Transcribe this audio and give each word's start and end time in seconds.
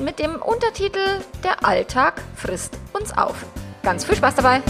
mit 0.00 0.18
dem 0.18 0.36
Untertitel 0.36 1.20
Der 1.42 1.64
Alltag 1.64 2.22
frisst 2.36 2.78
uns 2.92 3.16
auf. 3.16 3.36
Ganz 3.82 4.04
viel 4.04 4.16
Spaß 4.16 4.36
dabei! 4.36 4.62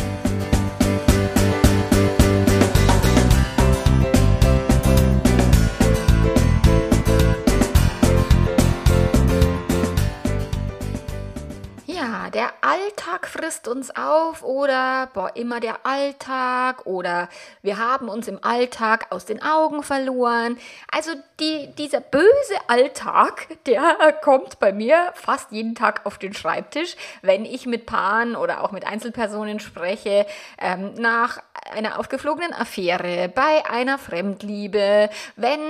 Der 12.35 12.53
Alltag 12.63 13.27
frisst 13.29 13.69
uns 13.69 13.95
auf 13.95 14.43
oder 14.43 15.09
boah, 15.13 15.33
immer 15.35 15.61
der 15.61 15.85
Alltag 15.85 16.87
oder 16.87 17.29
wir 17.63 17.79
haben 17.79 18.09
uns 18.09 18.29
im 18.29 18.43
Alltag 18.43 19.07
aus 19.11 19.25
den 19.27 19.43
Augen 19.43 19.83
verloren. 19.83 20.59
Also 20.91 21.11
die, 21.41 21.73
dieser 21.77 22.01
böse 22.01 22.57
Alltag, 22.69 23.49
der 23.67 23.97
kommt 24.23 24.59
bei 24.61 24.73
mir 24.73 25.13
fast 25.15 25.53
jeden 25.53 25.75
Tag 25.75 26.07
auf 26.07 26.19
den 26.19 26.33
Schreibtisch, 26.33 26.97
wenn 27.21 27.45
ich 27.45 27.67
mit 27.67 27.87
Paaren 27.87 28.37
oder 28.37 28.63
auch 28.63 28.73
mit 28.73 28.87
Einzelpersonen 28.87 29.61
spreche, 29.61 30.27
ähm, 30.59 30.95
nach 30.95 31.43
einer 31.71 31.99
aufgeflogenen 31.99 32.53
Affäre, 32.53 33.29
bei 33.29 33.65
einer 33.71 33.99
Fremdliebe, 33.99 35.11
wenn 35.37 35.61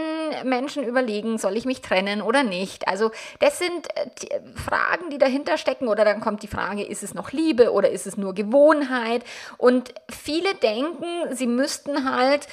Menschen 0.45 0.85
überlegen, 0.85 1.39
soll 1.39 1.57
ich 1.57 1.65
mich 1.65 1.81
trennen 1.81 2.23
oder 2.23 2.45
nicht. 2.45 2.89
Also 2.89 3.11
das 3.41 3.59
sind 3.59 3.89
äh, 3.97 4.09
die 4.21 4.29
Fragen, 4.59 5.11
die 5.11 5.19
dahinter 5.19 5.59
stecken 5.59 5.89
oder 5.89 6.05
dann 6.05 6.21
kommt 6.21 6.43
die 6.43 6.49
Frage, 6.53 6.85
ist 6.85 7.03
es 7.03 7.15
noch 7.15 7.33
Liebe 7.33 7.73
oder 7.73 7.91
ist 7.91 8.07
es 8.07 8.17
nur 8.17 8.35
Gewohnheit? 8.35 9.25
Und 9.59 9.95
viele 10.11 10.55
denken, 10.55 11.07
sie 11.35 11.47
müssten 11.47 12.11
halt 12.11 12.47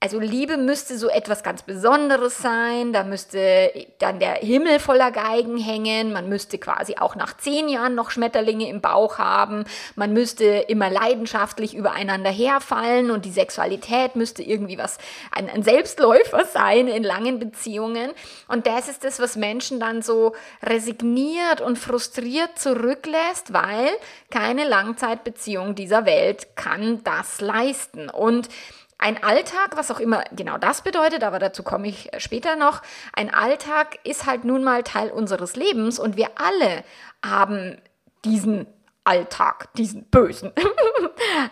also 0.00 0.20
Liebe 0.20 0.56
müsste 0.56 0.96
so 0.96 1.08
etwas 1.08 1.42
ganz 1.42 1.62
Besonderes 1.62 2.38
sein, 2.38 2.92
da 2.92 3.02
müsste 3.02 3.72
dann 3.98 4.20
der 4.20 4.34
Himmel 4.34 4.78
voller 4.78 5.10
Geigen 5.10 5.56
hängen, 5.56 6.12
man 6.12 6.28
müsste 6.28 6.56
quasi 6.58 6.96
auch 6.98 7.16
nach 7.16 7.36
zehn 7.36 7.68
Jahren 7.68 7.96
noch 7.96 8.12
Schmetterlinge 8.12 8.68
im 8.68 8.80
Bauch 8.80 9.18
haben, 9.18 9.64
man 9.96 10.12
müsste 10.12 10.44
immer 10.44 10.88
leidenschaftlich 10.88 11.74
übereinander 11.74 12.30
herfallen 12.30 13.10
und 13.10 13.24
die 13.24 13.32
Sexualität 13.32 14.14
müsste 14.14 14.44
irgendwie 14.44 14.78
was, 14.78 14.98
ein, 15.32 15.50
ein 15.50 15.64
Selbstläufer 15.64 16.44
sein 16.44 16.86
in 16.86 17.02
langen 17.02 17.40
Beziehungen. 17.40 18.12
Und 18.46 18.68
das 18.68 18.88
ist 18.88 19.02
das, 19.02 19.18
was 19.18 19.34
Menschen 19.34 19.80
dann 19.80 20.02
so 20.02 20.32
resigniert 20.62 21.60
und 21.60 21.76
frustriert 21.76 22.56
zurücklässt, 22.56 23.52
weil 23.52 23.90
keine 24.30 24.62
Langzeitbeziehung 24.62 25.74
dieser 25.74 26.06
Welt 26.06 26.54
kann 26.54 27.02
das 27.02 27.40
leisten. 27.40 28.08
Und 28.08 28.48
ein 28.98 29.22
Alltag, 29.22 29.76
was 29.76 29.90
auch 29.90 30.00
immer 30.00 30.24
genau 30.32 30.58
das 30.58 30.82
bedeutet, 30.82 31.22
aber 31.22 31.38
dazu 31.38 31.62
komme 31.62 31.86
ich 31.86 32.10
später 32.18 32.56
noch, 32.56 32.82
ein 33.12 33.32
Alltag 33.32 33.98
ist 34.04 34.26
halt 34.26 34.44
nun 34.44 34.64
mal 34.64 34.82
Teil 34.82 35.10
unseres 35.10 35.54
Lebens 35.54 35.98
und 35.98 36.16
wir 36.16 36.30
alle 36.34 36.84
haben 37.24 37.78
diesen 38.24 38.66
Alltag, 39.08 39.68
diesen 39.74 40.04
bösen. 40.04 40.52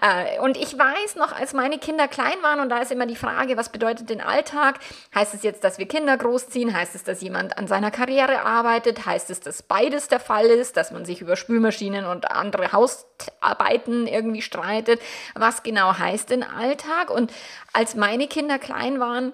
Äh, 0.01 0.39
und 0.41 0.57
ich 0.57 0.79
weiß 0.79 1.17
noch, 1.17 1.33
als 1.33 1.53
meine 1.53 1.79
Kinder 1.79 2.07
klein 2.09 2.37
waren, 2.43 2.61
und 2.61 2.69
da 2.69 2.79
ist 2.79 2.93
immer 2.93 3.07
die 3.07 3.17
Frage, 3.17 3.57
was 3.57 3.71
bedeutet 3.71 4.11
denn 4.11 4.21
Alltag? 4.21 4.79
Heißt 5.15 5.35
es 5.35 5.43
jetzt, 5.43 5.65
dass 5.65 5.79
wir 5.79 5.87
Kinder 5.87 6.17
großziehen? 6.17 6.77
Heißt 6.77 6.95
es, 6.95 7.05
dass 7.05 7.21
jemand 7.21 7.59
an 7.59 7.67
seiner 7.67 7.91
Karriere 7.91 8.43
arbeitet? 8.43 9.07
Heißt 9.07 9.31
es, 9.31 9.41
dass 9.41 9.63
beides 9.63 10.09
der 10.09 10.21
Fall 10.21 10.47
ist, 10.47 10.77
dass 10.77 10.93
man 10.93 11.05
sich 11.05 11.21
über 11.21 11.37
Spülmaschinen 11.37 12.05
und 12.07 12.31
andere 12.31 12.73
Hausarbeiten 12.73 14.07
irgendwie 14.07 14.43
streitet? 14.43 15.01
Was 15.35 15.63
genau 15.63 15.99
heißt 15.99 16.31
denn 16.31 16.43
Alltag? 16.43 17.11
Und 17.11 17.33
als 17.73 17.95
meine 17.95 18.29
Kinder 18.29 18.59
klein 18.59 19.01
waren, 19.01 19.33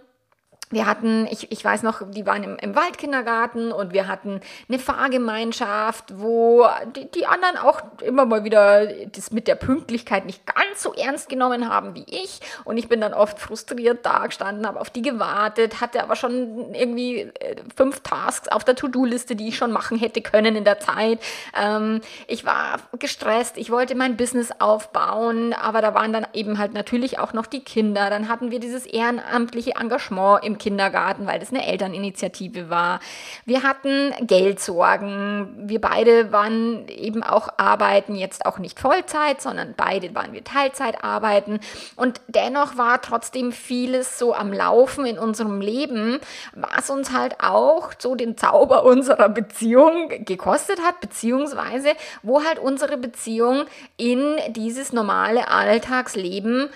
wir 0.73 0.87
hatten, 0.87 1.27
ich, 1.31 1.53
ich 1.53 1.65
weiß 1.65 1.83
noch, 1.83 2.03
die 2.11 2.27
waren 2.27 2.43
im, 2.43 2.57
im 2.57 2.75
Waldkindergarten 2.75 3.73
und 3.73 3.93
wir 3.93 4.09
hatten 4.09 4.41
eine 4.69 4.79
Fahrgemeinschaft, 4.79 6.19
wo 6.19 6.67
die, 6.97 7.11
die 7.11 7.27
anderen 7.27 7.59
auch 7.59 7.83
immer 8.03 8.25
mal 8.25 8.45
wieder 8.45 8.87
das 8.87 9.31
mit 9.31 9.49
der 9.49 9.55
Pünktlichkeit 9.55 10.25
nicht 10.25 10.47
ganz 10.47 10.83
so 10.83 10.95
ernst 10.95 11.29
genommen 11.29 11.69
haben 11.69 11.95
wie 11.95 12.07
ich. 12.09 12.41
Und 12.65 12.79
ich 12.79 12.89
bin 12.89 13.01
dann 13.01 13.13
oft 13.13 13.39
frustriert 13.39 14.05
da 14.07 14.27
gestanden, 14.27 14.67
habe 14.67 14.81
auf 14.81 14.91
die 14.91 15.03
gewartet, 15.03 15.81
hatte 15.81 16.03
aber 16.03 16.17
schon 16.17 16.75
irgendwie 16.75 17.21
äh, 17.21 17.57
fünf 17.77 18.01
Tasks 18.01 18.49
auf 18.49 18.65
der 18.65 18.75
To-Do-Liste, 18.75 19.37
die 19.37 19.49
ich 19.49 19.57
schon 19.57 19.73
machen 19.73 19.99
hätte 19.99 20.23
können 20.23 20.57
in 20.57 20.65
der 20.65 20.81
Zeit. 20.81 21.21
Ähm, 21.59 22.01
ich 22.27 22.47
war 22.47 22.81
gestresst, 22.99 23.59
ich 23.59 23.71
wollte 23.71 23.95
mein 23.95 24.17
Business 24.17 24.51
aufbauen, 24.59 25.53
aber 25.53 25.83
da 25.83 25.95
waren 25.95 26.13
dann 26.13 26.27
eben 26.33 26.57
halt 26.57 26.73
natürlich 26.73 27.19
auch 27.19 27.35
noch 27.35 27.47
die 27.47 27.61
Kinder. 27.61 28.09
Dann 28.09 28.29
hatten 28.29 28.51
wir 28.51 28.59
dieses 28.59 28.87
ehrenamtliche 28.87 29.73
Engagement 29.79 30.45
im 30.45 30.59
Kindergarten, 30.63 31.27
weil 31.27 31.41
das 31.41 31.51
eine 31.51 31.67
Elterninitiative 31.67 32.71
war. 32.71 33.01
Wir 33.45 33.65
hatten 33.65 34.15
Geldsorgen. 34.21 35.69
Wir 35.69 35.81
beide 35.81 36.31
waren 36.31 36.87
eben 36.87 37.25
auch 37.25 37.49
arbeiten, 37.57 38.15
jetzt 38.15 38.47
auch 38.47 38.59
nicht 38.59 38.79
Vollzeit, 38.79 39.43
sondern 39.43 39.75
beide 39.77 40.15
waren 40.15 40.33
wir 40.33 40.45
Teilzeit 40.45 41.03
arbeiten. 41.03 41.59
Und 41.97 42.21
dennoch 42.29 42.77
war 42.77 43.03
trotzdem 43.03 43.51
vieles 43.51 44.19
so 44.21 44.35
am 44.35 44.53
Laufen 44.53 45.05
in 45.05 45.19
unserem 45.19 45.61
Leben, 45.61 46.21
was 46.55 46.91
uns 46.91 47.13
halt 47.13 47.43
auch 47.43 47.91
so 47.99 48.15
den 48.15 48.39
Zauber 48.39 48.85
unserer 48.85 49.29
Beziehung 49.29 50.09
gekostet 50.25 50.81
hat, 50.83 51.01
beziehungsweise 51.01 51.91
wo 52.23 52.45
halt 52.45 52.61
unsere 52.61 52.97
Beziehung 52.97 53.65
in 53.97 54.37
dieses 54.51 54.93
normale 54.93 55.49
Alltagsleben 55.49 56.69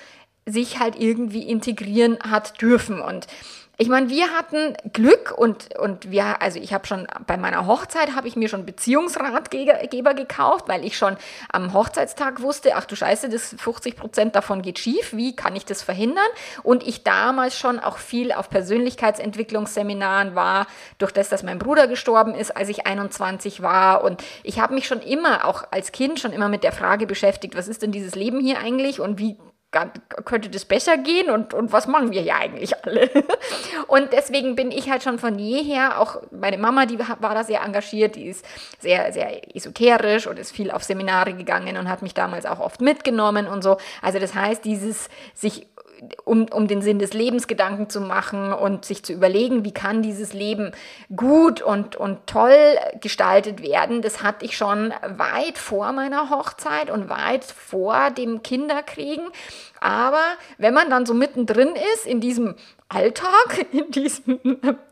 sich 0.46 0.78
halt 0.78 0.98
irgendwie 0.98 1.42
integrieren 1.42 2.18
hat 2.20 2.60
dürfen. 2.62 3.00
Und 3.00 3.26
ich 3.78 3.88
meine, 3.88 4.08
wir 4.08 4.30
hatten 4.30 4.74
Glück 4.94 5.34
und, 5.36 5.76
und 5.78 6.10
wir, 6.10 6.40
also 6.40 6.58
ich 6.58 6.72
habe 6.72 6.86
schon 6.86 7.06
bei 7.26 7.36
meiner 7.36 7.66
Hochzeit 7.66 8.14
habe 8.14 8.26
ich 8.26 8.34
mir 8.34 8.48
schon 8.48 8.64
Beziehungsratgeber 8.64 10.14
gekauft, 10.14 10.66
weil 10.66 10.82
ich 10.82 10.96
schon 10.96 11.18
am 11.52 11.74
Hochzeitstag 11.74 12.40
wusste, 12.40 12.74
ach 12.74 12.86
du 12.86 12.96
Scheiße, 12.96 13.28
das 13.28 13.54
50 13.58 13.96
Prozent 13.96 14.34
davon 14.34 14.62
geht 14.62 14.78
schief, 14.78 15.14
wie 15.14 15.36
kann 15.36 15.54
ich 15.54 15.66
das 15.66 15.82
verhindern? 15.82 16.24
Und 16.62 16.86
ich 16.86 17.02
damals 17.02 17.58
schon 17.58 17.78
auch 17.78 17.98
viel 17.98 18.32
auf 18.32 18.48
Persönlichkeitsentwicklungsseminaren 18.48 20.34
war, 20.34 20.66
durch 20.96 21.12
das, 21.12 21.28
dass 21.28 21.42
mein 21.42 21.58
Bruder 21.58 21.86
gestorben 21.86 22.34
ist, 22.34 22.56
als 22.56 22.70
ich 22.70 22.86
21 22.86 23.60
war. 23.60 24.02
Und 24.02 24.24
ich 24.42 24.58
habe 24.58 24.72
mich 24.72 24.86
schon 24.86 25.02
immer, 25.02 25.44
auch 25.44 25.64
als 25.70 25.92
Kind, 25.92 26.18
schon 26.18 26.32
immer 26.32 26.48
mit 26.48 26.64
der 26.64 26.72
Frage 26.72 27.06
beschäftigt, 27.06 27.54
was 27.54 27.68
ist 27.68 27.82
denn 27.82 27.92
dieses 27.92 28.14
Leben 28.14 28.40
hier 28.40 28.58
eigentlich 28.58 29.00
und 29.00 29.18
wie 29.18 29.36
könnte 30.24 30.48
das 30.48 30.64
besser 30.64 30.96
gehen 30.96 31.30
und, 31.30 31.54
und 31.54 31.72
was 31.72 31.86
machen 31.86 32.12
wir 32.12 32.22
hier 32.22 32.36
eigentlich 32.36 32.72
alle? 32.84 33.10
Und 33.88 34.12
deswegen 34.12 34.56
bin 34.56 34.70
ich 34.70 34.90
halt 34.90 35.02
schon 35.02 35.18
von 35.18 35.38
jeher, 35.38 36.00
auch 36.00 36.20
meine 36.30 36.58
Mama, 36.58 36.86
die 36.86 36.98
war 36.98 37.16
da 37.20 37.44
sehr 37.44 37.62
engagiert, 37.62 38.16
die 38.16 38.26
ist 38.26 38.44
sehr, 38.78 39.12
sehr 39.12 39.54
esoterisch 39.54 40.26
und 40.26 40.38
ist 40.38 40.52
viel 40.52 40.70
auf 40.70 40.82
Seminare 40.82 41.34
gegangen 41.34 41.76
und 41.76 41.88
hat 41.88 42.02
mich 42.02 42.14
damals 42.14 42.46
auch 42.46 42.58
oft 42.58 42.80
mitgenommen 42.80 43.46
und 43.46 43.62
so. 43.62 43.76
Also 44.02 44.18
das 44.18 44.34
heißt, 44.34 44.64
dieses 44.64 45.08
sich 45.34 45.66
um, 46.24 46.46
um 46.52 46.68
den 46.68 46.82
Sinn 46.82 46.98
des 46.98 47.12
Lebens 47.12 47.46
Gedanken 47.46 47.88
zu 47.88 48.00
machen 48.00 48.52
und 48.52 48.84
sich 48.84 49.04
zu 49.04 49.12
überlegen, 49.12 49.64
wie 49.64 49.72
kann 49.72 50.02
dieses 50.02 50.32
Leben 50.32 50.72
gut 51.14 51.62
und, 51.62 51.96
und 51.96 52.26
toll 52.26 52.56
gestaltet 53.00 53.62
werden, 53.62 54.02
das 54.02 54.22
hatte 54.22 54.44
ich 54.44 54.56
schon 54.56 54.92
weit 55.16 55.58
vor 55.58 55.92
meiner 55.92 56.30
Hochzeit 56.30 56.90
und 56.90 57.08
weit 57.08 57.44
vor 57.44 58.10
dem 58.10 58.42
Kinderkriegen. 58.42 59.26
Aber 59.80 60.22
wenn 60.58 60.74
man 60.74 60.90
dann 60.90 61.06
so 61.06 61.14
mittendrin 61.14 61.74
ist 61.94 62.06
in 62.06 62.20
diesem 62.20 62.54
Alltag, 62.88 63.66
in 63.72 63.90
diesem 63.90 64.40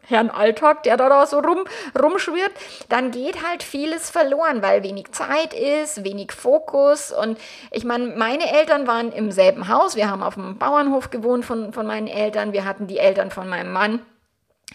Herrn 0.02 0.30
Alltag, 0.30 0.82
der 0.82 0.96
da, 0.96 1.26
so 1.26 1.38
rum, 1.38 1.64
rumschwirrt, 2.00 2.52
dann 2.88 3.10
geht 3.10 3.46
halt 3.46 3.62
vieles 3.62 4.10
verloren, 4.10 4.62
weil 4.62 4.82
wenig 4.82 5.12
Zeit 5.12 5.54
ist, 5.54 6.04
wenig 6.04 6.32
Fokus. 6.32 7.12
Und 7.12 7.38
ich 7.70 7.84
meine, 7.84 8.06
meine 8.16 8.52
Eltern 8.52 8.86
waren 8.86 9.12
im 9.12 9.30
selben 9.30 9.68
Haus. 9.68 9.96
Wir 9.96 10.10
haben 10.10 10.22
auf 10.22 10.34
dem 10.34 10.58
Bauernhof 10.58 11.10
gewohnt 11.10 11.44
von, 11.44 11.72
von 11.72 11.86
meinen 11.86 12.08
Eltern. 12.08 12.52
Wir 12.52 12.64
hatten 12.64 12.86
die 12.86 12.98
Eltern 12.98 13.30
von 13.30 13.48
meinem 13.48 13.72
Mann 13.72 14.00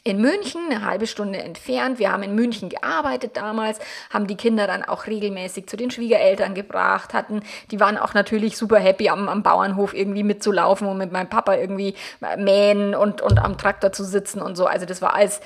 in 0.04 0.22
München, 0.22 0.62
eine 0.70 0.86
halbe 0.86 1.08
Stunde 1.08 1.40
entfernt. 1.40 2.00
Wir 2.00 2.12
haben 2.12 2.24
in 2.24 2.36
München 2.36 2.70
gearbeitet 2.70 3.38
damals, 3.38 3.80
haben 4.10 4.28
die 4.28 4.38
Kinder 4.38 4.68
dann 4.68 4.84
auch 4.84 5.08
regelmäßig 5.08 5.68
zu 5.68 5.78
den 5.78 5.92
Schwiegereltern 5.92 6.56
gebracht, 6.56 7.14
hatten, 7.14 7.42
die 7.72 7.80
waren 7.80 7.98
auch 7.98 8.14
natürlich 8.14 8.58
super 8.58 8.80
happy 8.80 9.10
am, 9.10 9.30
am 9.30 9.44
Bauernhof 9.44 9.94
irgendwie 9.94 10.24
mitzulaufen 10.24 10.88
und 10.88 10.98
mit 10.98 11.12
meinem 11.12 11.30
Papa 11.30 11.56
irgendwie 11.56 11.96
mähen 12.38 12.96
und, 12.96 13.22
und 13.22 13.40
am 13.40 13.58
Traktor 13.58 13.92
zu 13.92 14.04
sitzen 14.04 14.42
und 14.42 14.56
so. 14.56 14.66
Also 14.66 14.86
das 14.86 15.02
war 15.02 15.14
alles 15.14 15.42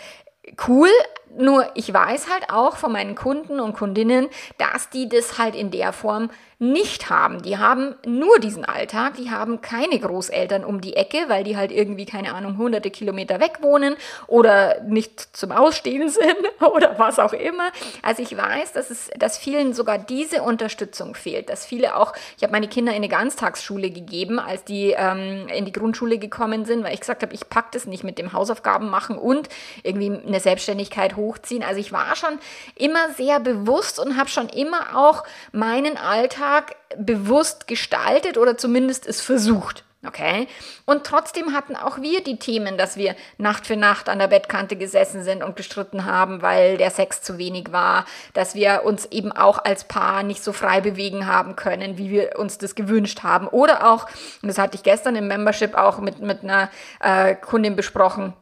cool. 0.67 0.89
Nur 1.35 1.65
ich 1.73 1.91
weiß 1.91 2.29
halt 2.31 2.51
auch 2.51 2.77
von 2.77 2.91
meinen 2.91 3.15
Kunden 3.15 3.59
und 3.59 3.73
Kundinnen, 3.73 4.27
dass 4.59 4.89
die 4.89 5.09
das 5.09 5.39
halt 5.39 5.55
in 5.55 5.71
der 5.71 5.91
Form 5.91 6.29
nicht 6.63 7.09
haben. 7.09 7.41
Die 7.41 7.57
haben 7.57 7.95
nur 8.05 8.39
diesen 8.39 8.63
Alltag, 8.63 9.15
die 9.15 9.29
haben 9.29 9.59
keine 9.59 9.99
Großeltern 9.99 10.63
um 10.63 10.79
die 10.79 10.95
Ecke, 10.95 11.25
weil 11.27 11.43
die 11.43 11.57
halt 11.57 11.73
irgendwie, 11.73 12.05
keine 12.05 12.33
Ahnung, 12.33 12.57
hunderte 12.57 12.89
Kilometer 12.89 13.41
weg 13.41 13.57
wohnen 13.61 13.97
oder 14.27 14.81
nicht 14.83 15.35
zum 15.35 15.51
Ausstehen 15.51 16.07
sind 16.09 16.37
oder 16.61 16.97
was 16.97 17.19
auch 17.19 17.33
immer. 17.33 17.69
Also 18.01 18.23
ich 18.23 18.37
weiß, 18.37 18.71
dass 18.71 18.89
es, 18.89 19.09
dass 19.17 19.37
vielen 19.37 19.73
sogar 19.73 19.97
diese 19.97 20.41
Unterstützung 20.41 21.15
fehlt, 21.15 21.49
dass 21.49 21.65
viele 21.65 21.97
auch, 21.97 22.13
ich 22.37 22.43
habe 22.43 22.53
meine 22.53 22.69
Kinder 22.69 22.91
in 22.91 22.97
eine 22.97 23.09
Ganztagsschule 23.09 23.89
gegeben, 23.89 24.39
als 24.39 24.63
die 24.63 24.95
ähm, 24.97 25.47
in 25.49 25.65
die 25.65 25.73
Grundschule 25.73 26.17
gekommen 26.17 26.63
sind, 26.63 26.85
weil 26.85 26.93
ich 26.93 27.01
gesagt 27.01 27.23
habe, 27.23 27.33
ich 27.33 27.49
packe 27.49 27.69
das 27.73 27.87
nicht 27.87 28.05
mit 28.05 28.17
dem 28.17 28.31
Hausaufgaben 28.31 28.89
machen 28.89 29.17
und 29.17 29.49
irgendwie 29.83 30.17
eine 30.25 30.39
Selbstständigkeit 30.39 31.17
hochziehen. 31.17 31.61
Also 31.61 31.81
ich 31.81 31.91
war 31.91 32.15
schon 32.15 32.39
immer 32.75 33.11
sehr 33.17 33.41
bewusst 33.41 33.99
und 33.99 34.15
habe 34.15 34.29
schon 34.29 34.47
immer 34.47 34.95
auch 34.95 35.25
meinen 35.51 35.97
Alltag 35.97 36.52
Alltag 36.53 36.75
bewusst 36.97 37.67
gestaltet 37.67 38.37
oder 38.37 38.57
zumindest 38.57 39.07
es 39.07 39.21
versucht. 39.21 39.83
Okay? 40.05 40.49
Und 40.85 41.05
trotzdem 41.05 41.53
hatten 41.53 41.77
auch 41.77 42.01
wir 42.01 42.21
die 42.21 42.37
Themen, 42.37 42.77
dass 42.77 42.97
wir 42.97 43.15
Nacht 43.37 43.65
für 43.65 43.77
Nacht 43.77 44.09
an 44.09 44.19
der 44.19 44.27
Bettkante 44.27 44.75
gesessen 44.75 45.23
sind 45.23 45.41
und 45.41 45.55
gestritten 45.55 46.03
haben, 46.03 46.41
weil 46.41 46.75
der 46.75 46.91
Sex 46.91 47.21
zu 47.21 47.37
wenig 47.37 47.71
war, 47.71 48.05
dass 48.33 48.53
wir 48.53 48.81
uns 48.83 49.05
eben 49.05 49.31
auch 49.31 49.63
als 49.63 49.85
Paar 49.85 50.23
nicht 50.23 50.43
so 50.43 50.51
frei 50.51 50.81
bewegen 50.81 51.25
haben 51.25 51.55
können, 51.55 51.97
wie 51.97 52.09
wir 52.09 52.37
uns 52.37 52.57
das 52.57 52.75
gewünscht 52.75 53.23
haben. 53.23 53.47
Oder 53.47 53.89
auch, 53.89 54.07
und 54.41 54.49
das 54.49 54.57
hatte 54.57 54.75
ich 54.75 54.83
gestern 54.83 55.15
im 55.15 55.29
Membership 55.29 55.73
auch 55.73 55.99
mit, 55.99 56.19
mit 56.19 56.43
einer 56.43 56.69
äh, 56.99 57.35
Kundin 57.35 57.77
besprochen, 57.77 58.33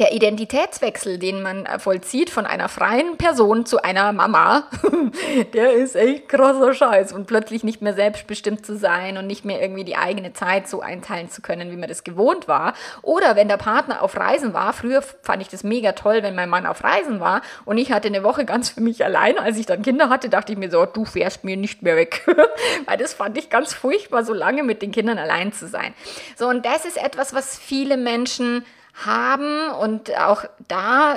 der 0.00 0.12
Identitätswechsel, 0.12 1.18
den 1.18 1.42
man 1.42 1.66
äh, 1.66 1.78
vollzieht 1.78 2.30
von 2.30 2.46
einer 2.46 2.70
freien 2.70 3.18
Person 3.18 3.66
zu 3.66 3.82
einer 3.82 4.12
Mama, 4.12 4.64
der 5.52 5.74
ist 5.74 5.94
echt 5.94 6.28
krasser 6.28 6.72
Scheiß. 6.72 7.12
Und 7.12 7.26
plötzlich 7.26 7.64
nicht 7.64 7.82
mehr 7.82 7.92
selbstbestimmt 7.92 8.64
zu 8.64 8.76
sein 8.76 9.18
und 9.18 9.26
nicht 9.26 9.44
mehr 9.44 9.60
irgendwie 9.60 9.84
die 9.84 9.96
eigene 9.96 10.32
Zeit 10.32 10.68
so 10.68 10.80
einteilen 10.80 11.28
zu 11.28 11.42
können, 11.42 11.70
wie 11.70 11.76
man 11.76 11.88
das 11.88 12.02
gewohnt 12.02 12.48
war. 12.48 12.72
Oder 13.02 13.36
wenn 13.36 13.48
der 13.48 13.58
Partner 13.58 14.02
auf 14.02 14.16
Reisen 14.16 14.54
war, 14.54 14.72
früher 14.72 15.02
fand 15.02 15.42
ich 15.42 15.48
das 15.48 15.62
mega 15.64 15.92
toll, 15.92 16.22
wenn 16.22 16.34
mein 16.34 16.48
Mann 16.48 16.64
auf 16.64 16.82
Reisen 16.82 17.20
war 17.20 17.42
und 17.66 17.76
ich 17.76 17.92
hatte 17.92 18.08
eine 18.08 18.22
Woche 18.22 18.46
ganz 18.46 18.70
für 18.70 18.80
mich 18.80 19.04
allein. 19.04 19.38
Als 19.38 19.58
ich 19.58 19.66
dann 19.66 19.82
Kinder 19.82 20.08
hatte, 20.08 20.30
dachte 20.30 20.52
ich 20.52 20.58
mir 20.58 20.70
so, 20.70 20.86
du 20.86 21.04
fährst 21.04 21.44
mir 21.44 21.58
nicht 21.58 21.82
mehr 21.82 21.96
weg. 21.96 22.26
Weil 22.86 22.96
das 22.96 23.12
fand 23.12 23.36
ich 23.36 23.50
ganz 23.50 23.74
furchtbar, 23.74 24.24
so 24.24 24.32
lange 24.32 24.62
mit 24.62 24.80
den 24.80 24.92
Kindern 24.92 25.18
allein 25.18 25.52
zu 25.52 25.68
sein. 25.68 25.92
So, 26.36 26.48
und 26.48 26.64
das 26.64 26.86
ist 26.86 26.96
etwas, 26.96 27.34
was 27.34 27.58
viele 27.58 27.98
Menschen 27.98 28.64
haben 28.94 29.70
und 29.70 30.16
auch 30.18 30.44
da 30.68 31.16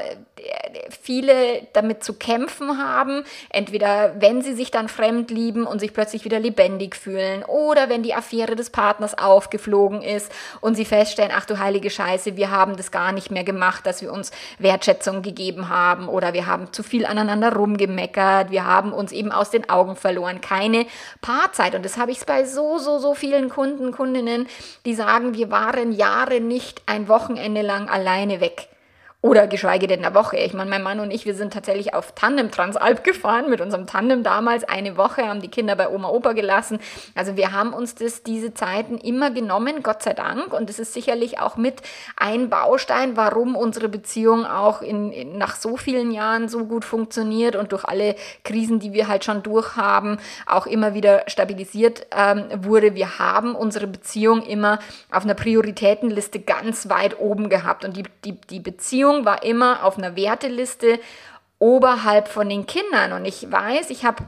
viele 1.01 1.67
damit 1.73 2.03
zu 2.03 2.13
kämpfen 2.13 2.77
haben, 2.77 3.23
entweder 3.49 4.15
wenn 4.19 4.41
sie 4.41 4.53
sich 4.53 4.71
dann 4.71 4.87
fremd 4.87 5.31
lieben 5.31 5.65
und 5.65 5.79
sich 5.79 5.93
plötzlich 5.93 6.25
wieder 6.25 6.39
lebendig 6.39 6.95
fühlen 6.95 7.43
oder 7.43 7.89
wenn 7.89 8.03
die 8.03 8.13
Affäre 8.13 8.55
des 8.55 8.69
Partners 8.69 9.17
aufgeflogen 9.17 10.01
ist 10.01 10.31
und 10.61 10.75
sie 10.75 10.85
feststellen, 10.85 11.31
ach 11.35 11.45
du 11.45 11.59
heilige 11.59 11.89
Scheiße, 11.89 12.35
wir 12.35 12.51
haben 12.51 12.77
das 12.77 12.91
gar 12.91 13.11
nicht 13.11 13.31
mehr 13.31 13.43
gemacht, 13.43 13.85
dass 13.85 14.01
wir 14.01 14.11
uns 14.11 14.31
Wertschätzung 14.59 15.21
gegeben 15.21 15.69
haben 15.69 16.07
oder 16.07 16.33
wir 16.33 16.47
haben 16.47 16.71
zu 16.73 16.83
viel 16.83 17.05
aneinander 17.05 17.53
rumgemeckert, 17.53 18.51
wir 18.51 18.65
haben 18.65 18.93
uns 18.93 19.11
eben 19.11 19.31
aus 19.31 19.49
den 19.49 19.69
Augen 19.69 19.95
verloren, 19.95 20.41
keine 20.41 20.85
Paarzeit. 21.21 21.75
Und 21.75 21.83
das 21.85 21.97
habe 21.97 22.11
ich 22.11 22.25
bei 22.25 22.45
so, 22.45 22.77
so, 22.77 22.99
so 22.99 23.13
vielen 23.13 23.49
Kunden, 23.49 23.91
Kundinnen, 23.91 24.47
die 24.85 24.93
sagen, 24.93 25.33
wir 25.33 25.51
waren 25.51 25.91
Jahre 25.91 26.39
nicht 26.39 26.81
ein 26.85 27.07
Wochenende 27.07 27.61
lang 27.63 27.89
alleine 27.89 28.39
weg. 28.39 28.72
Oder 29.23 29.47
geschweige 29.47 29.87
denn 29.87 30.03
eine 30.03 30.13
Woche. 30.13 30.35
Ich 30.35 30.53
meine, 30.53 30.69
mein 30.69 30.83
Mann 30.83 30.99
und 30.99 31.09
ich, 31.09 31.25
wir 31.25 31.33
sind 31.33 31.53
tatsächlich 31.53 31.93
auf 31.93 32.11
Tandem 32.11 32.51
Transalp 32.51 33.05
gefahren 33.05 33.49
mit 33.49 33.61
unserem 33.61 33.87
Tandem 33.87 34.21
damals. 34.21 34.65
Eine 34.65 34.97
Woche 34.97 35.25
haben 35.25 35.39
die 35.39 35.47
Kinder 35.47 35.77
bei 35.77 35.87
Oma 35.87 36.09
Opa 36.09 36.33
gelassen. 36.33 36.77
Also 37.15 37.37
wir 37.37 37.53
haben 37.53 37.71
uns 37.71 37.95
das, 37.95 38.23
diese 38.23 38.53
Zeiten 38.53 38.97
immer 38.97 39.31
genommen, 39.31 39.81
Gott 39.81 40.03
sei 40.03 40.11
Dank. 40.11 40.51
Und 40.51 40.69
es 40.69 40.77
ist 40.77 40.91
sicherlich 40.91 41.39
auch 41.39 41.55
mit 41.55 41.75
ein 42.17 42.49
Baustein, 42.49 43.15
warum 43.15 43.55
unsere 43.55 43.87
Beziehung 43.87 44.45
auch 44.45 44.81
in, 44.81 45.13
in, 45.13 45.37
nach 45.37 45.55
so 45.55 45.77
vielen 45.77 46.11
Jahren 46.11 46.49
so 46.49 46.65
gut 46.65 46.83
funktioniert 46.83 47.55
und 47.55 47.71
durch 47.71 47.85
alle 47.85 48.17
Krisen, 48.43 48.81
die 48.81 48.91
wir 48.91 49.07
halt 49.07 49.23
schon 49.23 49.41
durchhaben, 49.41 50.17
auch 50.47 50.65
immer 50.65 50.95
wieder 50.95 51.23
stabilisiert 51.27 52.07
ähm, 52.13 52.43
wurde. 52.57 52.93
Wir 52.93 53.19
haben 53.19 53.55
unsere 53.55 53.87
Beziehung 53.87 54.41
immer 54.41 54.79
auf 55.13 55.23
einer 55.23 55.33
Prioritätenliste 55.33 56.41
ganz 56.41 56.89
weit 56.89 57.21
oben 57.21 57.47
gehabt. 57.47 57.85
Und 57.85 57.95
die, 57.95 58.03
die, 58.25 58.33
die 58.49 58.59
Beziehung 58.59 59.12
Beziehung 59.13 59.25
war 59.25 59.43
immer 59.43 59.83
auf 59.83 59.97
einer 59.97 60.15
Werteliste 60.15 60.99
oberhalb 61.59 62.27
von 62.27 62.49
den 62.49 62.65
Kindern. 62.65 63.13
Und 63.13 63.25
ich 63.25 63.51
weiß, 63.51 63.89
ich 63.89 64.05
habe 64.05 64.23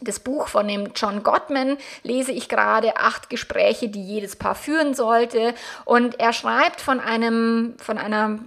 das 0.00 0.20
Buch 0.20 0.48
von 0.48 0.68
dem 0.68 0.90
John 0.94 1.22
Gottman 1.22 1.78
lese 2.02 2.32
ich 2.32 2.48
gerade, 2.48 2.96
acht 2.96 3.30
Gespräche, 3.30 3.88
die 3.88 4.02
jedes 4.02 4.36
Paar 4.36 4.54
führen 4.54 4.94
sollte. 4.94 5.54
Und 5.84 6.20
er 6.20 6.32
schreibt 6.32 6.80
von 6.80 7.00
einem, 7.00 7.74
von 7.78 7.98
einer 7.98 8.38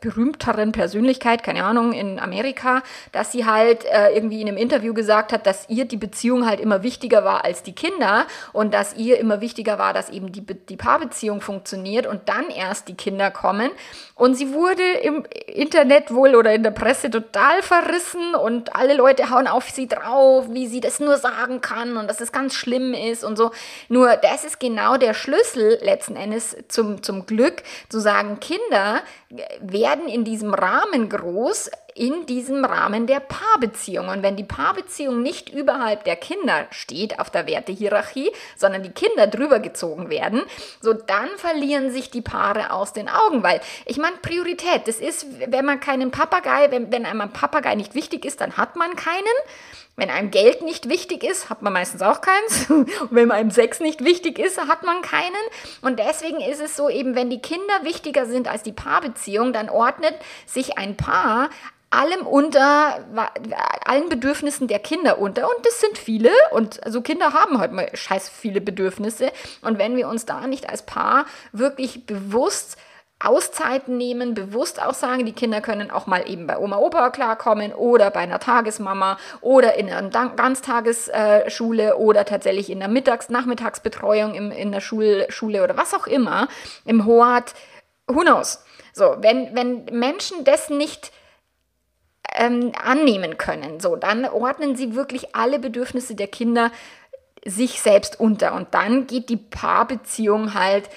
berühmteren 0.00 0.72
Persönlichkeit, 0.72 1.42
keine 1.42 1.64
Ahnung, 1.64 1.92
in 1.92 2.18
Amerika, 2.18 2.82
dass 3.12 3.32
sie 3.32 3.44
halt 3.44 3.84
äh, 3.84 4.10
irgendwie 4.10 4.40
in 4.40 4.48
einem 4.48 4.56
Interview 4.56 4.94
gesagt 4.94 5.32
hat, 5.32 5.46
dass 5.46 5.68
ihr 5.68 5.84
die 5.84 5.96
Beziehung 5.96 6.46
halt 6.46 6.58
immer 6.58 6.82
wichtiger 6.82 7.24
war 7.24 7.44
als 7.44 7.62
die 7.62 7.74
Kinder 7.74 8.26
und 8.52 8.72
dass 8.72 8.94
ihr 8.94 9.18
immer 9.18 9.40
wichtiger 9.40 9.78
war, 9.78 9.92
dass 9.92 10.08
eben 10.08 10.32
die, 10.32 10.40
die 10.42 10.76
Paarbeziehung 10.76 11.40
funktioniert 11.40 12.06
und 12.06 12.28
dann 12.28 12.48
erst 12.48 12.88
die 12.88 12.94
Kinder 12.94 13.30
kommen. 13.30 13.70
Und 14.16 14.36
sie 14.36 14.52
wurde 14.54 14.84
im 15.02 15.24
Internet 15.46 16.14
wohl 16.14 16.36
oder 16.36 16.54
in 16.54 16.62
der 16.62 16.70
Presse 16.70 17.10
total 17.10 17.62
verrissen 17.62 18.36
und 18.36 18.76
alle 18.76 18.94
Leute 18.94 19.30
hauen 19.30 19.48
auf 19.48 19.70
sie 19.70 19.88
drauf, 19.88 20.46
wie 20.50 20.68
sie 20.68 20.80
das 20.80 21.00
nur 21.00 21.16
sagen 21.16 21.60
kann 21.60 21.96
und 21.96 22.08
dass 22.08 22.20
es 22.20 22.30
ganz 22.30 22.54
schlimm 22.54 22.94
ist 22.94 23.24
und 23.24 23.36
so. 23.36 23.50
Nur 23.88 24.16
das 24.16 24.44
ist 24.44 24.60
genau 24.60 24.98
der 24.98 25.14
Schlüssel 25.14 25.78
letzten 25.82 26.14
Endes 26.14 26.56
zum, 26.68 27.02
zum 27.02 27.26
Glück, 27.26 27.64
zu 27.88 27.98
sagen, 27.98 28.38
Kinder 28.38 29.00
werden 29.60 30.06
in 30.06 30.24
diesem 30.24 30.54
Rahmen 30.54 31.08
groß, 31.08 31.72
in 31.94 32.26
diesem 32.26 32.64
Rahmen 32.64 33.06
der 33.06 33.20
Paarbeziehung. 33.20 34.08
Und 34.08 34.22
wenn 34.22 34.36
die 34.36 34.44
Paarbeziehung 34.44 35.22
nicht 35.22 35.48
überhalb 35.48 36.04
der 36.04 36.16
Kinder 36.16 36.66
steht 36.70 37.20
auf 37.20 37.30
der 37.30 37.46
Wertehierarchie, 37.46 38.32
sondern 38.56 38.82
die 38.82 38.90
Kinder 38.90 39.28
drüber 39.28 39.60
gezogen 39.60 40.10
werden, 40.10 40.42
so 40.80 40.92
dann 40.92 41.28
verlieren 41.36 41.90
sich 41.90 42.10
die 42.10 42.20
Paare 42.20 42.72
aus 42.72 42.92
den 42.92 43.08
Augen. 43.08 43.42
Weil 43.42 43.60
ich 43.86 43.98
meine, 43.98 44.16
Priorität, 44.16 44.88
das 44.88 44.96
ist, 44.96 45.26
wenn 45.46 45.64
man 45.64 45.78
keinen 45.78 46.10
Papagei, 46.10 46.70
wenn, 46.70 46.90
wenn 46.90 47.06
einem 47.06 47.20
ein 47.20 47.32
Papagei 47.32 47.76
nicht 47.76 47.94
wichtig 47.94 48.24
ist, 48.24 48.40
dann 48.40 48.56
hat 48.56 48.74
man 48.76 48.96
keinen. 48.96 49.24
Wenn 49.96 50.10
einem 50.10 50.32
Geld 50.32 50.62
nicht 50.62 50.88
wichtig 50.88 51.22
ist, 51.22 51.50
hat 51.50 51.62
man 51.62 51.72
meistens 51.72 52.02
auch 52.02 52.20
keins. 52.20 52.68
Und 52.68 52.90
wenn 53.10 53.30
einem 53.30 53.52
Sex 53.52 53.78
nicht 53.78 54.02
wichtig 54.02 54.40
ist, 54.40 54.58
hat 54.58 54.82
man 54.82 55.02
keinen. 55.02 55.32
Und 55.82 56.00
deswegen 56.00 56.40
ist 56.40 56.60
es 56.60 56.76
so, 56.76 56.88
eben 56.88 57.14
wenn 57.14 57.30
die 57.30 57.40
Kinder 57.40 57.84
wichtiger 57.84 58.26
sind 58.26 58.48
als 58.48 58.64
die 58.64 58.72
Paarbeziehung, 58.72 59.52
dann 59.52 59.70
ordnet 59.70 60.14
sich 60.46 60.78
ein 60.78 60.96
Paar 60.96 61.48
allem 61.94 62.26
unter, 62.26 63.04
allen 63.84 64.08
Bedürfnissen 64.08 64.68
der 64.68 64.78
Kinder 64.78 65.18
unter. 65.18 65.48
Und 65.48 65.66
das 65.66 65.80
sind 65.80 65.98
viele. 65.98 66.30
Und 66.50 66.84
also 66.84 67.00
Kinder 67.00 67.32
haben 67.32 67.58
halt 67.58 67.72
mal 67.72 67.90
scheiß 67.94 68.28
viele 68.28 68.60
Bedürfnisse. 68.60 69.32
Und 69.62 69.78
wenn 69.78 69.96
wir 69.96 70.08
uns 70.08 70.26
da 70.26 70.46
nicht 70.46 70.68
als 70.68 70.82
Paar 70.82 71.26
wirklich 71.52 72.06
bewusst 72.06 72.76
Auszeiten 73.20 73.96
nehmen, 73.96 74.34
bewusst 74.34 74.82
auch 74.82 74.92
sagen, 74.92 75.24
die 75.24 75.32
Kinder 75.32 75.60
können 75.60 75.90
auch 75.90 76.06
mal 76.06 76.28
eben 76.28 76.46
bei 76.46 76.58
Oma, 76.58 76.76
Opa 76.76 77.10
klarkommen 77.10 77.72
oder 77.72 78.10
bei 78.10 78.20
einer 78.20 78.38
Tagesmama 78.38 79.18
oder 79.40 79.76
in 79.76 79.88
einer 79.88 80.10
Ganztagesschule 80.10 81.96
oder 81.96 82.24
tatsächlich 82.24 82.70
in 82.70 82.80
der 82.80 82.88
Mittags-, 82.88 83.30
Nachmittagsbetreuung 83.30 84.34
im, 84.34 84.50
in 84.50 84.72
der 84.72 84.80
Schul 84.80 85.26
Schule 85.30 85.62
oder 85.62 85.76
was 85.76 85.94
auch 85.94 86.06
immer, 86.06 86.48
im 86.84 87.06
Hoat, 87.06 87.54
who 88.08 88.20
knows. 88.20 88.62
So, 88.92 89.16
wenn, 89.20 89.54
wenn 89.54 89.86
Menschen 89.86 90.44
das 90.44 90.68
nicht 90.68 91.12
ähm, 92.34 92.72
annehmen 92.82 93.38
können, 93.38 93.80
so, 93.80 93.96
dann 93.96 94.24
ordnen 94.24 94.76
sie 94.76 94.94
wirklich 94.94 95.34
alle 95.34 95.58
Bedürfnisse 95.58 96.14
der 96.14 96.28
Kinder 96.28 96.70
sich 97.44 97.80
selbst 97.80 98.18
unter 98.18 98.54
und 98.54 98.74
dann 98.74 99.06
geht 99.06 99.28
die 99.28 99.36
Paarbeziehung 99.36 100.54
halt 100.54 100.88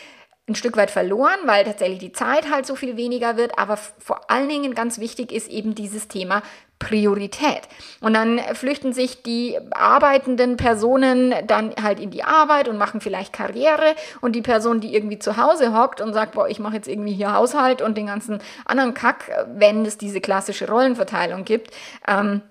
ein 0.50 0.56
Stück 0.56 0.78
weit 0.78 0.92
verloren, 0.92 1.40
weil 1.46 1.66
tatsächlich 1.66 2.00
die 2.00 2.14
Zeit 2.14 2.50
halt 2.50 2.66
so 2.66 2.76
viel 2.76 2.96
weniger 2.96 3.36
wird. 3.36 3.60
Aber 3.60 3.76
vor 3.76 4.32
allen 4.32 4.48
Dingen 4.48 4.76
ganz 4.76 4.98
wichtig 4.98 5.34
ist 5.34 5.50
eben 5.50 5.76
dieses 5.76 6.08
Thema 6.08 6.42
Priorität. 6.80 7.62
Und 8.02 8.14
dann 8.14 8.40
flüchten 8.54 8.94
sich 8.94 9.24
die 9.24 9.58
arbeitenden 9.72 10.58
Personen 10.58 11.34
dann 11.48 11.74
halt 11.82 12.00
in 12.00 12.12
die 12.12 12.24
Arbeit 12.24 12.68
und 12.68 12.78
machen 12.78 13.02
vielleicht 13.02 13.34
Karriere 13.34 13.96
und 14.22 14.34
die 14.34 14.42
Person, 14.42 14.80
die 14.80 14.94
irgendwie 14.94 15.20
zu 15.20 15.38
Hause 15.38 15.76
hockt 15.76 16.02
und 16.02 16.14
sagt, 16.14 16.34
boah, 16.34 16.48
ich 16.48 16.60
mache 16.60 16.76
jetzt 16.76 16.88
irgendwie 16.88 17.14
hier 17.14 17.34
Haushalt 17.34 17.82
und 17.82 17.98
den 17.98 18.08
ganzen 18.08 18.40
anderen 18.66 18.94
Kack, 18.94 19.32
wenn 19.56 19.86
es 19.86 19.98
diese 19.98 20.22
klassische 20.22 20.70
Rollenverteilung 20.70 21.46
gibt, 21.46 21.72
ähm, 22.08 22.42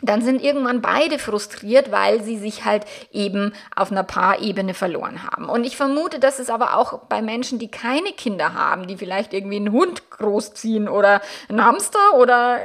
dann 0.00 0.22
sind 0.22 0.42
irgendwann 0.42 0.80
beide 0.80 1.18
frustriert, 1.18 1.90
weil 1.90 2.22
sie 2.22 2.38
sich 2.38 2.64
halt 2.64 2.84
eben 3.10 3.52
auf 3.74 3.90
einer 3.90 4.04
Paarebene 4.04 4.74
verloren 4.74 5.24
haben. 5.24 5.48
Und 5.48 5.64
ich 5.64 5.76
vermute, 5.76 6.20
dass 6.20 6.38
es 6.38 6.50
aber 6.50 6.76
auch 6.76 7.00
bei 7.08 7.20
Menschen, 7.20 7.58
die 7.58 7.70
keine 7.70 8.12
Kinder 8.12 8.54
haben, 8.54 8.86
die 8.86 8.96
vielleicht 8.96 9.34
irgendwie 9.34 9.56
einen 9.56 9.72
Hund 9.72 10.10
großziehen 10.10 10.88
oder 10.88 11.20
einen 11.48 11.64
Hamster 11.64 12.14
oder 12.16 12.60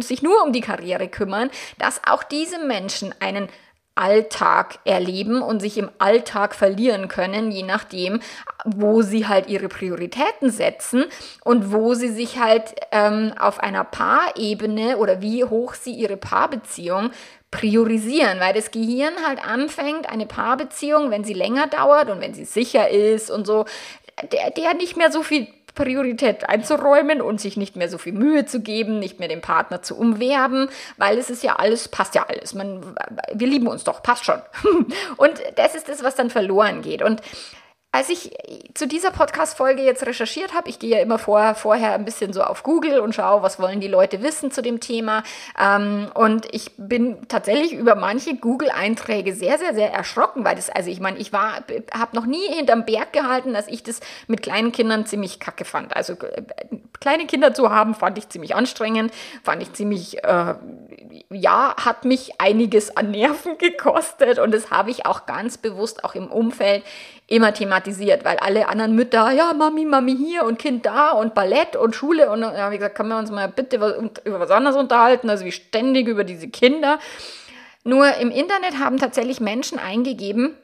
sich 0.00 0.22
nur 0.22 0.42
um 0.44 0.52
die 0.52 0.60
Karriere 0.60 1.08
kümmern, 1.08 1.50
dass 1.78 2.02
auch 2.06 2.22
diese 2.22 2.58
Menschen 2.58 3.14
einen 3.20 3.48
Alltag 4.00 4.78
erleben 4.84 5.42
und 5.42 5.60
sich 5.60 5.76
im 5.76 5.90
Alltag 5.98 6.54
verlieren 6.54 7.08
können, 7.08 7.50
je 7.50 7.62
nachdem, 7.62 8.20
wo 8.64 9.02
sie 9.02 9.28
halt 9.28 9.48
ihre 9.48 9.68
Prioritäten 9.68 10.50
setzen 10.50 11.04
und 11.44 11.70
wo 11.70 11.92
sie 11.92 12.08
sich 12.08 12.40
halt 12.40 12.74
ähm, 12.92 13.34
auf 13.38 13.60
einer 13.60 13.84
Paarebene 13.84 14.96
oder 14.96 15.20
wie 15.20 15.44
hoch 15.44 15.74
sie 15.74 15.92
ihre 15.92 16.16
Paarbeziehung 16.16 17.10
priorisieren, 17.50 18.40
weil 18.40 18.54
das 18.54 18.70
Gehirn 18.70 19.12
halt 19.26 19.44
anfängt, 19.44 20.08
eine 20.08 20.26
Paarbeziehung, 20.26 21.10
wenn 21.10 21.24
sie 21.24 21.34
länger 21.34 21.66
dauert 21.66 22.08
und 22.08 22.20
wenn 22.20 22.32
sie 22.32 22.44
sicher 22.44 22.88
ist 22.88 23.30
und 23.30 23.46
so, 23.46 23.66
der, 24.32 24.50
der 24.50 24.74
nicht 24.74 24.96
mehr 24.96 25.10
so 25.10 25.22
viel 25.22 25.46
Priorität 25.74 26.48
einzuräumen 26.48 27.20
und 27.20 27.40
sich 27.40 27.56
nicht 27.56 27.76
mehr 27.76 27.88
so 27.88 27.98
viel 27.98 28.12
Mühe 28.12 28.46
zu 28.46 28.60
geben, 28.60 28.98
nicht 28.98 29.18
mehr 29.18 29.28
den 29.28 29.40
Partner 29.40 29.82
zu 29.82 29.96
umwerben, 29.96 30.68
weil 30.96 31.18
es 31.18 31.30
ist 31.30 31.42
ja 31.42 31.56
alles, 31.56 31.88
passt 31.88 32.14
ja 32.14 32.26
alles. 32.28 32.54
Man, 32.54 32.94
wir 33.32 33.46
lieben 33.46 33.66
uns 33.66 33.84
doch, 33.84 34.02
passt 34.02 34.24
schon. 34.24 34.40
Und 35.16 35.34
das 35.56 35.74
ist 35.74 35.88
das, 35.88 36.02
was 36.02 36.14
dann 36.14 36.30
verloren 36.30 36.82
geht. 36.82 37.02
Und 37.02 37.22
als 37.92 38.08
ich 38.08 38.30
zu 38.74 38.86
dieser 38.86 39.10
Podcast-Folge 39.10 39.82
jetzt 39.82 40.06
recherchiert 40.06 40.54
habe, 40.54 40.68
ich 40.68 40.78
gehe 40.78 40.90
ja 40.90 41.02
immer 41.02 41.18
vor, 41.18 41.56
vorher 41.56 41.94
ein 41.94 42.04
bisschen 42.04 42.32
so 42.32 42.42
auf 42.42 42.62
Google 42.62 43.00
und 43.00 43.16
schaue, 43.16 43.42
was 43.42 43.58
wollen 43.58 43.80
die 43.80 43.88
Leute 43.88 44.22
wissen 44.22 44.52
zu 44.52 44.62
dem 44.62 44.78
Thema. 44.78 45.24
Ähm, 45.60 46.08
und 46.14 46.46
ich 46.54 46.70
bin 46.76 47.26
tatsächlich 47.26 47.72
über 47.72 47.96
manche 47.96 48.36
Google-Einträge 48.36 49.34
sehr, 49.34 49.58
sehr, 49.58 49.74
sehr 49.74 49.92
erschrocken, 49.92 50.44
weil 50.44 50.54
das, 50.54 50.70
also 50.70 50.88
ich 50.88 51.00
meine, 51.00 51.18
ich 51.18 51.32
war, 51.32 51.64
habe 51.92 52.14
noch 52.14 52.26
nie 52.26 52.46
hinterm 52.54 52.84
Berg 52.84 53.12
gehalten, 53.12 53.54
dass 53.54 53.66
ich 53.66 53.82
das 53.82 53.98
mit 54.28 54.40
kleinen 54.40 54.70
Kindern 54.70 55.04
ziemlich 55.04 55.40
kacke 55.40 55.64
fand. 55.64 55.96
Also 55.96 56.12
äh, 56.12 56.42
kleine 57.00 57.26
Kinder 57.26 57.54
zu 57.54 57.70
haben, 57.70 57.96
fand 57.96 58.18
ich 58.18 58.28
ziemlich 58.28 58.54
anstrengend, 58.54 59.12
fand 59.42 59.62
ich 59.62 59.72
ziemlich, 59.72 60.22
äh, 60.22 60.54
ja, 61.32 61.76
hat 61.76 62.04
mich 62.04 62.40
einiges 62.40 62.96
an 62.96 63.12
Nerven 63.12 63.56
gekostet 63.58 64.38
und 64.38 64.52
das 64.52 64.70
habe 64.70 64.90
ich 64.90 65.06
auch 65.06 65.26
ganz 65.26 65.58
bewusst 65.58 66.04
auch 66.04 66.14
im 66.14 66.26
Umfeld 66.26 66.84
immer 67.28 67.54
thematisiert, 67.54 68.24
weil 68.24 68.38
alle 68.38 68.68
anderen 68.68 68.94
Mütter, 68.94 69.30
ja, 69.30 69.52
Mami, 69.52 69.84
Mami 69.84 70.16
hier 70.16 70.44
und 70.44 70.58
Kind 70.58 70.86
da 70.86 71.12
und 71.12 71.34
Ballett 71.34 71.76
und 71.76 71.94
Schule 71.94 72.30
und 72.30 72.40
dann 72.40 72.56
habe 72.56 72.74
ich 72.74 72.80
gesagt, 72.80 72.96
kann 72.96 73.08
man 73.08 73.18
uns 73.18 73.30
mal 73.30 73.48
bitte 73.48 73.80
was, 73.80 73.94
über 74.24 74.40
was 74.40 74.50
anderes 74.50 74.76
unterhalten, 74.76 75.30
also 75.30 75.44
wie 75.44 75.52
ständig 75.52 76.08
über 76.08 76.24
diese 76.24 76.48
Kinder. 76.48 76.98
Nur 77.84 78.14
im 78.16 78.30
Internet 78.30 78.78
haben 78.78 78.98
tatsächlich 78.98 79.40
Menschen 79.40 79.78
eingegeben, 79.78 80.56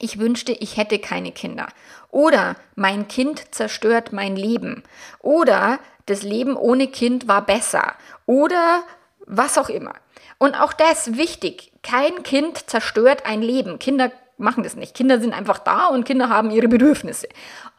ich 0.00 0.18
wünschte, 0.18 0.52
ich 0.52 0.76
hätte 0.76 0.98
keine 0.98 1.32
Kinder. 1.32 1.68
Oder 2.10 2.56
mein 2.74 3.08
Kind 3.08 3.54
zerstört 3.54 4.12
mein 4.12 4.36
Leben. 4.36 4.82
Oder 5.20 5.78
das 6.06 6.22
Leben 6.22 6.56
ohne 6.56 6.88
Kind 6.88 7.28
war 7.28 7.46
besser. 7.46 7.94
Oder 8.26 8.82
was 9.26 9.58
auch 9.58 9.68
immer. 9.68 9.94
Und 10.38 10.54
auch 10.54 10.72
das 10.72 11.16
wichtig. 11.16 11.72
Kein 11.82 12.22
Kind 12.22 12.68
zerstört 12.68 13.24
ein 13.26 13.42
Leben. 13.42 13.78
Kinder 13.78 14.10
machen 14.36 14.64
das 14.64 14.74
nicht. 14.74 14.94
Kinder 14.94 15.20
sind 15.20 15.32
einfach 15.32 15.58
da 15.58 15.86
und 15.86 16.04
Kinder 16.04 16.28
haben 16.28 16.50
ihre 16.50 16.68
Bedürfnisse. 16.68 17.28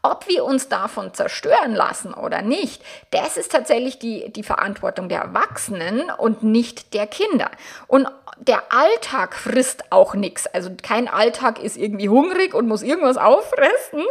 Ob 0.02 0.28
wir 0.28 0.44
uns 0.44 0.68
davon 0.68 1.12
zerstören 1.12 1.74
lassen 1.74 2.14
oder 2.14 2.42
nicht, 2.42 2.82
das 3.10 3.36
ist 3.36 3.52
tatsächlich 3.52 3.98
die, 3.98 4.32
die 4.32 4.42
Verantwortung 4.42 5.08
der 5.08 5.20
Erwachsenen 5.20 6.10
und 6.10 6.42
nicht 6.42 6.94
der 6.94 7.06
Kinder. 7.06 7.50
Und 7.88 8.08
der 8.38 8.62
Alltag 8.70 9.34
frisst 9.34 9.90
auch 9.90 10.14
nichts. 10.14 10.46
Also 10.46 10.70
kein 10.82 11.08
Alltag 11.08 11.62
ist 11.62 11.76
irgendwie 11.76 12.08
hungrig 12.08 12.54
und 12.54 12.68
muss 12.68 12.82
irgendwas 12.82 13.16
auffressen. 13.16 14.04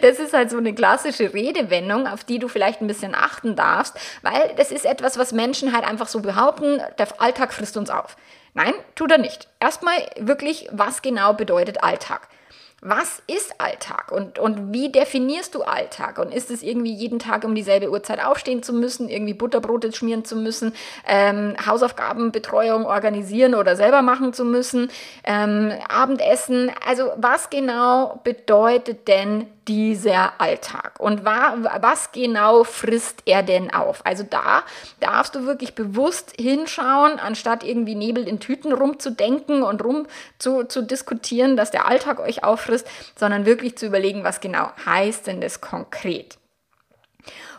Das 0.00 0.18
ist 0.18 0.32
halt 0.32 0.50
so 0.50 0.58
eine 0.58 0.74
klassische 0.74 1.34
Redewendung, 1.34 2.06
auf 2.06 2.24
die 2.24 2.38
du 2.38 2.48
vielleicht 2.48 2.80
ein 2.80 2.86
bisschen 2.86 3.14
achten 3.14 3.56
darfst, 3.56 3.96
weil 4.22 4.54
das 4.56 4.70
ist 4.70 4.84
etwas, 4.84 5.18
was 5.18 5.32
Menschen 5.32 5.74
halt 5.74 5.84
einfach 5.84 6.08
so 6.08 6.20
behaupten, 6.20 6.80
der 6.98 7.08
Alltag 7.20 7.52
frisst 7.52 7.76
uns 7.76 7.90
auf. 7.90 8.16
Nein, 8.54 8.74
tut 8.94 9.10
er 9.10 9.18
nicht. 9.18 9.48
Erstmal 9.58 9.94
wirklich, 10.18 10.68
was 10.70 11.02
genau 11.02 11.32
bedeutet 11.32 11.82
Alltag? 11.82 12.28
Was 12.84 13.22
ist 13.26 13.62
Alltag 13.62 14.12
und, 14.12 14.38
und 14.38 14.74
wie 14.74 14.92
definierst 14.92 15.54
du 15.54 15.62
Alltag? 15.62 16.18
Und 16.18 16.34
ist 16.34 16.50
es 16.50 16.62
irgendwie 16.62 16.92
jeden 16.92 17.18
Tag 17.18 17.44
um 17.44 17.54
dieselbe 17.54 17.90
Uhrzeit 17.90 18.22
aufstehen 18.22 18.62
zu 18.62 18.74
müssen, 18.74 19.08
irgendwie 19.08 19.32
Butterbrote 19.32 19.90
schmieren 19.92 20.26
zu 20.26 20.36
müssen, 20.36 20.74
ähm, 21.08 21.56
Hausaufgabenbetreuung 21.66 22.84
organisieren 22.84 23.54
oder 23.54 23.74
selber 23.74 24.02
machen 24.02 24.34
zu 24.34 24.44
müssen, 24.44 24.90
ähm, 25.24 25.72
Abendessen? 25.88 26.70
Also 26.86 27.10
was 27.16 27.48
genau 27.48 28.20
bedeutet 28.22 29.08
denn 29.08 29.46
dieser 29.68 30.40
Alltag? 30.40 30.94
Und 30.98 31.24
wa 31.24 31.54
was 31.80 32.12
genau 32.12 32.64
frisst 32.64 33.22
er 33.26 33.42
denn 33.42 33.72
auf? 33.72 34.04
Also 34.04 34.24
da 34.28 34.62
darfst 35.00 35.34
du 35.34 35.46
wirklich 35.46 35.74
bewusst 35.74 36.34
hinschauen, 36.38 37.18
anstatt 37.18 37.64
irgendwie 37.64 37.94
Nebel 37.94 38.26
in 38.28 38.40
Tüten 38.40 38.72
rumzudenken 38.72 39.62
und 39.62 39.82
rum 39.82 40.06
zu, 40.38 40.64
zu 40.64 40.82
diskutieren, 40.82 41.56
dass 41.56 41.70
der 41.70 41.86
Alltag 41.86 42.20
euch 42.20 42.44
auffrisst, 42.44 42.86
sondern 43.16 43.46
wirklich 43.46 43.76
zu 43.76 43.86
überlegen, 43.86 44.24
was 44.24 44.40
genau 44.40 44.70
heißt 44.86 45.26
denn 45.26 45.40
das 45.40 45.60
konkret? 45.60 46.38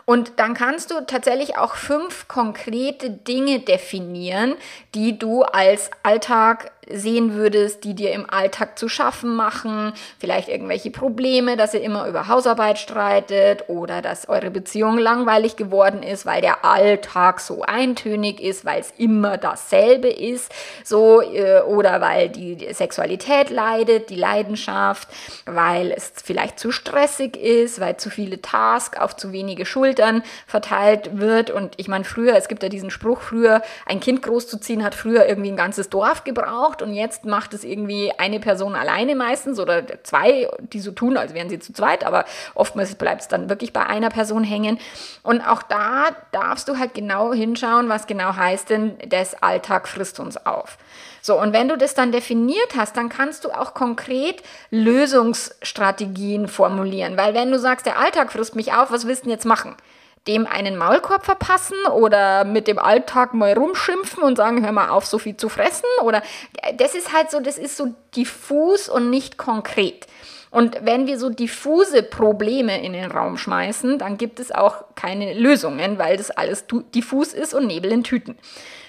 Und 0.06 0.34
dann 0.40 0.54
kannst 0.54 0.92
du 0.92 1.02
tatsächlich 1.06 1.58
auch 1.58 1.74
fünf 1.76 2.28
konkrete 2.28 3.10
Dinge 3.10 3.60
definieren, 3.60 4.56
die 4.94 5.18
du 5.18 5.42
als 5.42 5.90
Alltag 6.04 6.72
sehen 6.90 7.34
würdest, 7.34 7.84
die 7.84 7.94
dir 7.94 8.12
im 8.12 8.30
Alltag 8.30 8.78
zu 8.78 8.88
schaffen 8.90 9.36
machen, 9.36 9.94
vielleicht 10.20 10.50
irgendwelche 10.50 10.92
Probleme, 10.92 11.58
dass 11.58 11.74
ihr 11.74 11.82
immer 11.82 12.08
über 12.08 12.28
Hausarbeit 12.28 12.78
streitet 12.78 13.66
oder 13.68 14.02
dass 14.02 14.30
eure 14.30 14.52
Beziehung 14.52 14.98
langweilig 14.98 15.56
geworden 15.56 16.04
ist, 16.04 16.26
weil 16.26 16.42
der 16.42 16.64
Alltag 16.66 17.40
so 17.40 17.64
eintönig 17.64 18.42
ist, 18.42 18.66
weil 18.66 18.82
es 18.82 18.94
immer 18.98 19.38
dasselbe 19.38 20.10
ist, 20.10 20.52
so 20.84 21.22
äh, 21.22 21.62
oder 21.62 22.02
weil 22.02 22.30
die 22.30 22.74
Sexualität 22.74 23.50
leidet, 23.50 24.10
die 24.10 24.16
Leidenschaft, 24.16 25.08
weil 25.46 25.92
es 25.92 26.14
vielleicht 26.24 26.60
zu 26.60 26.72
stressig 26.72 27.38
ist, 27.38 27.80
weil 27.80 27.98
zu 27.98 28.10
viele 28.10 28.42
Tasks 28.42 29.00
auf 29.00 29.16
zu 29.16 29.32
wenige 29.32 29.66
Schultern 29.66 30.24
verteilt 30.48 31.18
wird. 31.20 31.52
Und 31.52 31.74
ich 31.78 31.88
meine 31.88 32.04
früher, 32.04 32.36
es 32.36 32.48
gibt 32.48 32.64
ja 32.64 32.70
diesen 32.70 32.90
Spruch 32.90 33.22
früher, 33.22 33.62
ein 33.86 34.00
Kind 34.00 34.22
großzuziehen 34.22 34.84
hat 34.84 34.96
früher 34.96 35.28
irgendwie 35.28 35.52
ein 35.52 35.58
ganzes 35.58 35.90
Dorf 35.90 36.24
gebraucht 36.24 36.75
gebraucht 36.76 36.82
und 36.82 36.94
jetzt 36.94 37.26
macht 37.26 37.54
es 37.54 37.64
irgendwie 37.64 38.12
eine 38.18 38.40
Person 38.40 38.76
alleine 38.76 39.16
meistens 39.16 39.60
oder 39.60 39.84
zwei, 40.04 40.48
die 40.60 40.80
so 40.80 40.92
tun, 40.92 41.18
als 41.18 41.34
wären 41.34 41.50
sie 41.50 41.60
zu 41.60 41.74
zweit, 41.74 42.06
aber 42.06 42.26
oftmals 42.54 42.96
bleibt 42.96 43.22
es 43.22 43.28
dann 43.28 43.50
wirklich 43.50 43.74
bei 43.74 43.86
einer 43.86 44.10
Person 44.10 44.44
hängen. 44.44 44.80
Und 45.24 45.42
auch 45.42 45.64
da 45.64 46.08
darfst 46.32 46.68
du 46.68 46.78
halt 46.78 46.94
genau 46.94 47.34
hinschauen, 47.34 47.90
was 47.90 48.08
genau 48.08 48.36
heißt 48.36 48.70
denn, 48.70 48.98
das 49.08 49.42
Alltag 49.42 49.88
frisst 49.88 50.20
uns 50.20 50.38
auf. 50.46 50.78
So, 51.22 51.40
und 51.40 51.54
wenn 51.54 51.68
du 51.68 51.78
das 51.78 51.96
dann 51.96 52.12
definiert 52.12 52.76
hast, 52.78 52.98
dann 52.98 53.10
kannst 53.10 53.46
du 53.46 53.50
auch 53.50 53.74
konkret 53.74 54.44
Lösungsstrategien 54.70 56.48
formulieren, 56.48 57.18
weil 57.18 57.34
wenn 57.34 57.52
du 57.52 57.58
sagst, 57.58 57.86
der 57.86 57.98
Alltag 57.98 58.32
frisst 58.32 58.56
mich 58.56 58.74
auf, 58.74 58.92
was 58.92 59.08
willst 59.08 59.24
du 59.24 59.26
denn 59.26 59.32
jetzt 59.32 59.46
machen? 59.46 59.76
Dem 60.28 60.48
einen 60.48 60.78
Maulkorb 60.78 61.24
verpassen 61.24 61.78
oder 61.94 62.46
mit 62.46 62.68
dem 62.68 62.80
Alltag 62.80 63.34
mal 63.34 63.54
rumschimpfen 63.54 64.24
und 64.24 64.38
sagen, 64.38 64.64
hör 64.64 64.72
mal 64.72 64.90
auf, 64.90 65.06
so 65.06 65.20
viel 65.20 65.38
zu 65.38 65.50
fressen 65.50 65.86
oder 66.04 66.24
das 66.78 66.96
ist 66.96 67.14
halt 67.14 67.30
so, 67.30 67.40
das 67.40 67.58
ist 67.58 67.78
so 67.78 67.94
diffus 68.16 68.90
und 68.90 69.10
nicht 69.10 69.38
konkret. 69.38 70.08
Und 70.50 70.78
wenn 70.84 71.06
wir 71.06 71.20
so 71.20 71.30
diffuse 71.30 72.02
Probleme 72.02 72.82
in 72.82 72.94
den 72.94 73.12
Raum 73.12 73.38
schmeißen, 73.38 74.00
dann 74.00 74.18
gibt 74.18 74.40
es 74.40 74.54
auch 74.54 74.86
keine 74.96 75.34
Lösungen, 75.34 76.00
weil 76.00 76.16
das 76.16 76.32
alles 76.32 76.66
diffus 76.94 77.34
ist 77.34 77.54
und 77.54 77.68
Nebel 77.68 77.92
in 77.92 78.06
Tüten. 78.06 78.38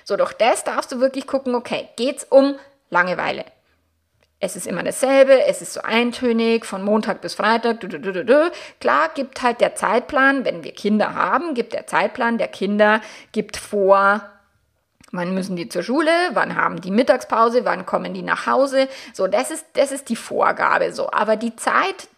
So, 0.04 0.16
doch 0.16 0.32
das 0.32 0.62
darfst 0.62 0.92
du 0.92 1.00
wirklich 1.00 1.26
gucken, 1.26 1.56
okay, 1.56 1.88
geht's 1.96 2.24
um 2.24 2.54
Langeweile? 2.90 3.44
Es 4.38 4.54
ist 4.54 4.66
immer 4.66 4.82
dasselbe, 4.82 5.44
es 5.44 5.62
ist 5.62 5.72
so 5.72 5.80
eintönig, 5.80 6.66
von 6.66 6.84
Montag 6.84 7.22
bis 7.22 7.34
Freitag. 7.34 7.80
Du, 7.80 7.88
du, 7.88 7.98
du, 7.98 8.52
Klar 8.80 9.10
gibt 9.14 9.42
halt 9.42 9.60
der 9.60 9.74
Zeitplan, 9.74 10.44
wenn 10.44 10.62
wir 10.62 10.72
Kinder 10.72 11.14
haben, 11.14 11.54
gibt 11.54 11.72
der 11.72 11.86
Zeitplan 11.86 12.36
der 12.36 12.48
Kinder, 12.48 13.00
gibt 13.32 13.56
vor, 13.56 14.20
wann 15.10 15.32
müssen 15.32 15.56
die 15.56 15.70
zur 15.70 15.82
Schule, 15.82 16.10
wann 16.34 16.54
haben 16.54 16.82
die 16.82 16.90
Mittagspause, 16.90 17.64
wann 17.64 17.86
kommen 17.86 18.12
die 18.12 18.22
nach 18.22 18.46
Hause. 18.46 18.88
So, 19.14 19.26
das 19.26 19.50
ist, 19.50 19.64
das 19.72 19.90
ist 19.90 20.10
die 20.10 20.16
Vorgabe 20.16 20.92
so. 20.92 21.10
Aber 21.10 21.36
die 21.36 21.56
Zeit 21.56 22.08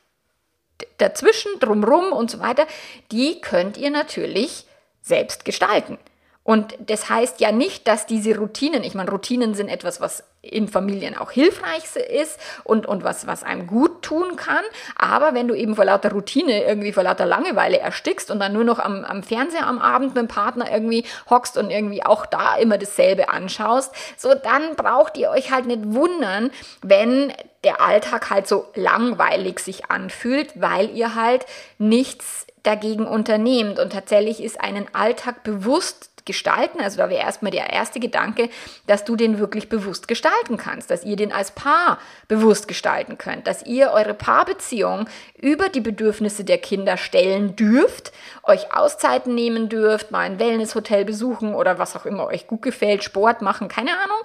dazwischen, 0.99 1.53
drumrum 1.61 2.13
und 2.13 2.33
so 2.33 2.41
weiter, 2.41 2.67
die 3.13 3.41
könnt 3.41 3.77
ihr 3.77 3.91
natürlich 3.91 4.67
selbst 5.03 5.45
gestalten. 5.45 5.99
Und 6.43 6.75
das 6.81 7.09
heißt 7.11 7.41
ja 7.41 7.53
nicht, 7.53 7.87
dass 7.87 8.07
diese 8.07 8.37
Routinen, 8.37 8.83
ich 8.83 8.95
meine, 8.95 9.11
Routinen 9.11 9.55
sind 9.55 9.69
etwas, 9.69 10.01
was 10.01 10.25
in 10.41 10.69
Familien 10.69 11.17
auch 11.17 11.33
hilfreich 11.33 11.85
ist 11.97 12.39
und, 12.65 12.87
und 12.87 13.03
was, 13.03 13.27
was 13.27 13.43
einem 13.43 13.67
gut 13.67 14.03
tun 14.03 14.37
kann. 14.37 14.63
Aber 14.97 15.35
wenn 15.35 15.49
du 15.49 15.55
eben 15.55 15.75
vor 15.75 15.85
lauter 15.85 16.13
Routine, 16.13 16.65
irgendwie 16.65 16.93
vor 16.93 17.03
lauter 17.03 17.27
Langeweile 17.27 17.79
erstickst 17.79 18.31
und 18.31 18.39
dann 18.39 18.53
nur 18.53 18.65
noch 18.65 18.79
am, 18.79 19.05
am 19.05 19.23
Fernseher 19.23 19.67
am 19.67 19.81
Abend 19.81 20.15
mit 20.15 20.17
dem 20.17 20.29
Partner 20.29 20.71
irgendwie 20.73 21.05
hockst 21.29 21.59
und 21.59 21.71
irgendwie 21.71 22.05
auch 22.05 22.25
da 22.25 22.57
immer 22.57 22.79
dasselbe 22.79 23.29
anschaust, 23.29 23.93
so 24.17 24.35
dann 24.35 24.77
braucht 24.77 25.17
ihr 25.17 25.31
euch 25.31 25.51
halt 25.51 25.67
nicht 25.67 25.83
wundern, 25.85 26.51
wenn 26.83 27.33
der 27.65 27.81
Alltag 27.81 28.31
halt 28.31 28.47
so 28.47 28.67
langweilig 28.75 29.59
sich 29.59 29.91
anfühlt, 29.91 30.61
weil 30.61 30.91
ihr 30.91 31.17
halt 31.17 31.47
nichts 31.79 32.47
dagegen 32.63 33.07
unternehmt. 33.07 33.79
Und 33.79 33.93
tatsächlich 33.93 34.43
ist 34.43 34.61
einen 34.61 34.87
Alltag 34.95 35.43
bewusst 35.43 36.11
gestalten. 36.29 36.81
Also 36.81 36.99
da 36.99 37.11
wäre 37.11 37.23
erstmal 37.23 37.51
der 37.51 37.73
erste 37.73 37.99
Gedanke, 37.99 38.51
dass 38.87 39.05
du 39.05 39.17
den 39.17 39.41
wirklich 39.41 39.69
bewusst 39.69 40.07
gestalten 40.07 40.57
kannst, 40.57 40.93
dass 40.93 41.03
ihr 41.03 41.17
den 41.17 41.33
als 41.33 41.51
Paar 41.51 41.99
bewusst 42.29 42.69
gestalten 42.69 43.19
könnt, 43.19 43.49
dass 43.49 43.67
ihr 43.67 43.91
eure 43.91 44.15
Paarbeziehung 44.15 45.09
über 45.41 45.69
die 45.69 45.81
Bedürfnisse 45.81 46.45
der 46.45 46.59
Kinder 46.59 46.97
stellen 46.97 47.57
dürft, 47.57 48.13
euch 48.45 48.73
Auszeiten 48.73 49.35
nehmen 49.35 49.69
dürft, 49.69 50.13
mal 50.13 50.21
ein 50.21 50.39
Wellnesshotel 50.39 51.05
besuchen 51.05 51.55
oder 51.55 51.79
was 51.79 51.97
auch 51.97 52.07
immer 52.07 52.27
euch 52.27 52.47
gut 52.47 52.63
gefällt, 52.63 53.03
Sport 53.03 53.43
machen, 53.43 53.69
keine 53.69 53.93
Ahnung. 53.93 54.19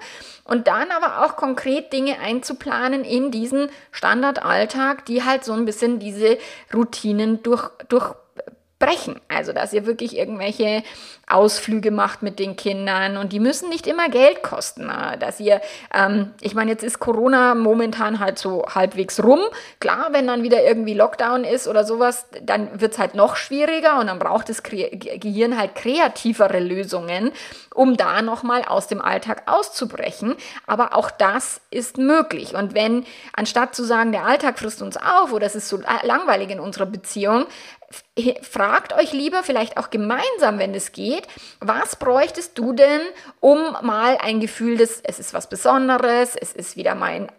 Und 0.44 0.68
dann 0.68 0.92
aber 0.92 1.26
auch 1.26 1.38
konkret 1.38 1.94
Dinge 1.94 2.20
einzuplanen 2.20 3.06
in 3.06 3.32
diesen 3.32 3.70
Standardalltag, 3.92 5.06
die 5.06 5.24
halt 5.24 5.46
so 5.46 5.54
ein 5.54 5.64
bisschen 5.64 6.00
diese 6.00 6.38
Routinen 6.74 7.42
durch, 7.44 7.70
durch 7.88 8.14
brechen. 8.84 9.20
Also, 9.30 9.54
dass 9.54 9.72
ihr 9.72 9.86
wirklich 9.86 10.18
irgendwelche 10.18 10.84
Ausflüge 11.28 11.90
macht 11.90 12.22
mit 12.22 12.38
den 12.38 12.58
Kindern 12.58 13.16
und 13.16 13.32
die 13.32 13.40
müssen 13.40 13.70
nicht 13.70 13.88
immer 13.88 14.10
Geld 14.10 14.44
kosten. 14.44 14.88
Ne? 14.88 15.16
Dass 15.20 15.40
ihr, 15.40 15.62
ähm, 15.94 16.32
ich 16.42 16.54
meine, 16.54 16.72
jetzt 16.72 16.84
ist 16.84 17.00
Corona 17.00 17.56
momentan 17.56 18.20
halt 18.20 18.38
so 18.38 18.66
halbwegs 18.68 19.24
rum. 19.24 19.40
Klar, 19.80 20.10
wenn 20.12 20.28
dann 20.28 20.44
wieder 20.44 20.62
irgendwie 20.64 20.94
Lockdown 20.94 21.46
ist 21.46 21.68
oder 21.70 21.86
sowas, 21.86 22.26
dann 22.42 22.82
wird 22.82 22.94
es 22.94 23.00
halt 23.00 23.16
noch 23.16 23.38
schwieriger 23.38 24.00
und 24.00 24.08
dann 24.08 24.20
braucht 24.20 24.50
das 24.50 24.64
Gehirn 24.64 25.58
halt 25.58 25.76
kreativere 25.76 26.60
Lösungen, 26.60 27.32
um 27.74 27.96
da 27.96 28.22
nochmal 28.22 28.64
aus 28.66 28.88
dem 28.88 29.02
Alltag 29.02 29.44
auszubrechen. 29.46 30.36
Aber 30.68 30.94
auch 30.94 31.10
das 31.10 31.62
ist 31.72 31.98
möglich. 31.98 32.54
Und 32.54 32.74
wenn, 32.74 33.06
anstatt 33.32 33.76
zu 33.76 33.86
sagen, 33.86 34.12
der 34.12 34.26
Alltag 34.26 34.60
frisst 34.60 34.82
uns 34.82 34.98
auf 34.98 35.32
oder 35.32 35.46
es 35.46 35.56
ist 35.56 35.70
so 35.70 35.80
langweilig 36.04 36.50
in 36.50 36.60
unserer 36.60 36.86
Beziehung, 36.86 37.46
fragt 38.42 38.94
euch 38.94 39.14
lieber 39.14 39.44
vielleicht 39.44 39.78
auch 39.78 39.90
gemeinsam, 39.90 40.60
wenn 40.60 40.74
es 40.74 40.92
geht, 40.92 41.28
was 41.60 41.96
bräuchtest 41.96 42.58
du 42.58 42.74
denn, 42.74 43.02
um 43.40 43.60
mal 43.82 44.18
ein 44.22 44.40
Gefühl 44.40 44.78
des, 44.78 45.02
es 45.04 45.20
ist 45.20 45.34
was 45.34 45.50
Besonderes, 45.50 46.36
es 46.36 46.54
ist 46.54 46.76
wieder 46.76 46.96
mein 46.96 47.30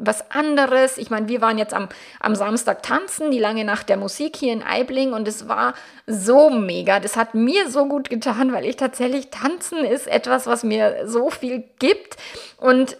was 0.00 0.30
anderes. 0.30 0.96
Ich 0.96 1.10
meine, 1.10 1.28
wir 1.28 1.40
waren 1.40 1.58
jetzt 1.58 1.74
am, 1.74 1.88
am 2.20 2.34
Samstag 2.34 2.82
tanzen, 2.82 3.30
die 3.30 3.38
lange 3.38 3.64
Nacht 3.64 3.88
der 3.88 3.96
Musik 3.96 4.36
hier 4.36 4.52
in 4.52 4.62
Eibling 4.62 5.12
und 5.12 5.28
es 5.28 5.48
war 5.48 5.74
so 6.06 6.50
mega. 6.50 7.00
Das 7.00 7.16
hat 7.16 7.34
mir 7.34 7.70
so 7.70 7.86
gut 7.86 8.08
getan, 8.08 8.52
weil 8.52 8.64
ich 8.64 8.76
tatsächlich 8.76 9.28
tanzen 9.30 9.84
ist 9.84 10.06
etwas, 10.06 10.46
was 10.46 10.64
mir 10.64 11.06
so 11.06 11.30
viel 11.30 11.64
gibt 11.78 12.16
und 12.56 12.96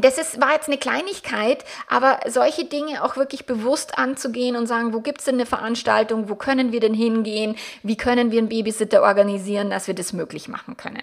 das 0.00 0.18
ist, 0.18 0.40
war 0.40 0.52
jetzt 0.52 0.68
eine 0.68 0.78
Kleinigkeit, 0.78 1.64
aber 1.88 2.20
solche 2.26 2.64
Dinge 2.64 3.04
auch 3.04 3.16
wirklich 3.16 3.46
bewusst 3.46 3.98
anzugehen 3.98 4.56
und 4.56 4.66
sagen, 4.66 4.92
wo 4.92 5.00
gibt 5.00 5.20
es 5.20 5.26
denn 5.26 5.34
eine 5.34 5.46
Veranstaltung, 5.46 6.28
wo 6.28 6.34
können 6.34 6.72
wir 6.72 6.80
denn 6.80 6.94
hingehen, 6.94 7.56
wie 7.82 7.96
können 7.96 8.30
wir 8.30 8.38
einen 8.38 8.48
Babysitter 8.48 9.02
organisieren, 9.02 9.70
dass 9.70 9.86
wir 9.86 9.94
das 9.94 10.12
möglich 10.12 10.48
machen 10.48 10.76
können 10.76 11.02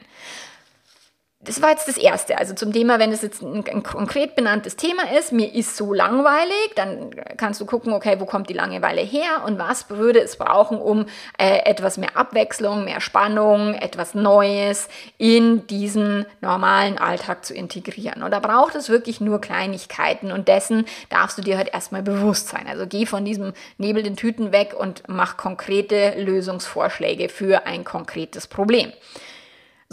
das 1.44 1.60
war 1.60 1.72
jetzt 1.72 1.88
das 1.88 1.98
Erste. 1.98 2.38
Also 2.38 2.54
zum 2.54 2.72
Thema, 2.72 3.00
wenn 3.00 3.12
es 3.12 3.24
jetzt 3.24 3.42
ein, 3.42 3.66
ein, 3.68 3.82
konkret 3.82 4.36
benanntes 4.36 4.76
Thema 4.76 5.12
ist, 5.18 5.32
mir 5.32 5.52
ist 5.52 5.76
so 5.76 5.92
langweilig, 5.92 6.72
dann 6.76 7.10
kannst 7.38 7.60
du 7.60 7.66
gucken, 7.66 7.94
okay, 7.94 8.18
wo 8.20 8.26
kommt 8.26 8.48
die 8.50 8.54
Langeweile 8.54 9.02
her 9.02 9.44
und 9.48 9.58
was 9.58 9.90
würde 9.90 10.22
es 10.22 10.36
brauchen, 10.36 10.78
um 10.78 11.08
äh, 11.40 11.66
etwas 11.66 11.98
mehr 11.98 12.16
Abwechslung, 12.16 12.86
mehr 12.86 13.02
Spannung, 13.02 13.74
etwas 13.74 14.14
Neues 14.14 14.88
in 15.18 15.66
diesen 15.66 16.28
normalen 16.42 17.00
Alltag 17.00 17.44
zu 17.44 17.56
integrieren. 17.56 18.22
Und 18.22 18.30
da 18.30 18.40
braucht 18.40 18.76
es 18.76 18.90
wirklich 18.90 19.20
nur 19.20 19.42
Kleinigkeiten 19.42 20.32
und 20.32 20.48
dessen 20.48 20.86
darfst 21.10 21.40
du 21.40 21.42
dir 21.42 21.58
halt 21.58 21.74
erstmal 21.74 22.04
bewusst 22.04 22.50
sein. 22.50 22.68
Also 22.70 22.86
geh 22.86 23.08
von 23.08 23.26
diesem 23.26 23.54
Nebel 23.80 24.04
den 24.04 24.16
Tüten 24.16 24.52
weg 24.52 24.76
und 24.78 25.04
mach 25.08 25.38
konkrete 25.38 26.14
Lösungsvorschläge 26.22 27.30
für 27.30 27.66
ein 27.66 27.84
konkretes 27.84 28.46
Problem. 28.46 28.92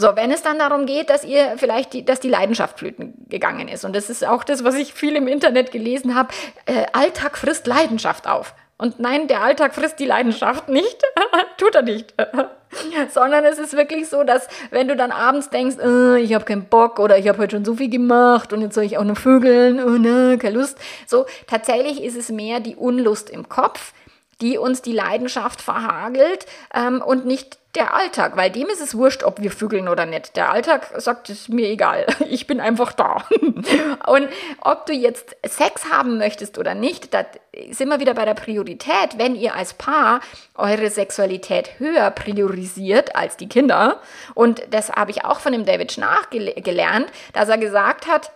So, 0.00 0.14
wenn 0.14 0.30
es 0.30 0.42
dann 0.42 0.60
darum 0.60 0.86
geht, 0.86 1.10
dass 1.10 1.24
ihr 1.24 1.54
vielleicht 1.56 1.92
die, 1.92 2.04
dass 2.04 2.20
die 2.20 2.28
Leidenschaft 2.28 2.78
flöten 2.78 3.14
gegangen 3.28 3.66
ist, 3.66 3.84
und 3.84 3.96
das 3.96 4.08
ist 4.08 4.24
auch 4.24 4.44
das, 4.44 4.62
was 4.62 4.76
ich 4.76 4.94
viel 4.94 5.16
im 5.16 5.26
Internet 5.26 5.72
gelesen 5.72 6.14
habe, 6.14 6.28
äh, 6.66 6.86
Alltag 6.92 7.36
frisst 7.36 7.66
Leidenschaft 7.66 8.28
auf. 8.28 8.54
Und 8.76 9.00
nein, 9.00 9.26
der 9.26 9.42
Alltag 9.42 9.74
frisst 9.74 9.98
die 9.98 10.04
Leidenschaft 10.04 10.68
nicht, 10.68 11.02
tut 11.56 11.74
er 11.74 11.82
nicht. 11.82 12.14
Sondern 13.12 13.44
es 13.44 13.58
ist 13.58 13.76
wirklich 13.76 14.08
so, 14.08 14.22
dass 14.22 14.46
wenn 14.70 14.86
du 14.86 14.94
dann 14.94 15.10
abends 15.10 15.50
denkst, 15.50 15.78
oh, 15.84 16.14
ich 16.14 16.32
habe 16.32 16.44
keinen 16.44 16.66
Bock 16.66 17.00
oder 17.00 17.18
ich 17.18 17.26
habe 17.26 17.38
heute 17.38 17.56
schon 17.56 17.64
so 17.64 17.74
viel 17.74 17.90
gemacht 17.90 18.52
und 18.52 18.60
jetzt 18.60 18.76
soll 18.76 18.84
ich 18.84 18.98
auch 18.98 19.04
noch 19.04 19.18
vögeln, 19.18 19.82
oh 19.82 19.98
ne, 19.98 20.38
keine 20.38 20.58
Lust. 20.58 20.78
So, 21.08 21.26
tatsächlich 21.48 22.04
ist 22.04 22.16
es 22.16 22.30
mehr 22.30 22.60
die 22.60 22.76
Unlust 22.76 23.30
im 23.30 23.48
Kopf, 23.48 23.92
die 24.40 24.58
uns 24.58 24.82
die 24.82 24.92
Leidenschaft 24.92 25.60
verhagelt 25.60 26.46
ähm, 26.74 27.02
und 27.02 27.26
nicht 27.26 27.58
der 27.74 27.94
Alltag, 27.94 28.36
weil 28.36 28.50
dem 28.50 28.66
ist 28.68 28.80
es 28.80 28.96
wurscht, 28.96 29.22
ob 29.22 29.40
wir 29.40 29.50
vögeln 29.50 29.88
oder 29.88 30.06
nicht. 30.06 30.36
Der 30.36 30.50
Alltag 30.50 30.88
sagt, 30.96 31.28
es 31.28 31.48
mir 31.48 31.68
egal, 31.68 32.06
ich 32.28 32.46
bin 32.46 32.60
einfach 32.60 32.92
da. 32.92 33.24
Und 34.06 34.28
ob 34.60 34.86
du 34.86 34.94
jetzt 34.94 35.36
Sex 35.46 35.90
haben 35.90 36.18
möchtest 36.18 36.58
oder 36.58 36.74
nicht, 36.74 37.12
da 37.12 37.24
sind 37.70 37.88
wir 37.88 38.00
wieder 38.00 38.14
bei 38.14 38.24
der 38.24 38.34
Priorität. 38.34 39.18
Wenn 39.18 39.36
ihr 39.36 39.54
als 39.54 39.74
Paar 39.74 40.20
eure 40.54 40.88
Sexualität 40.90 41.78
höher 41.78 42.10
priorisiert 42.10 43.14
als 43.14 43.36
die 43.36 43.48
Kinder, 43.48 44.00
und 44.34 44.62
das 44.70 44.90
habe 44.92 45.10
ich 45.10 45.24
auch 45.24 45.40
von 45.40 45.52
dem 45.52 45.66
David 45.66 45.92
Schnarch 45.92 46.30
gelernt, 46.30 47.06
dass 47.34 47.48
er 47.48 47.58
gesagt 47.58 48.06
hat, 48.06 48.32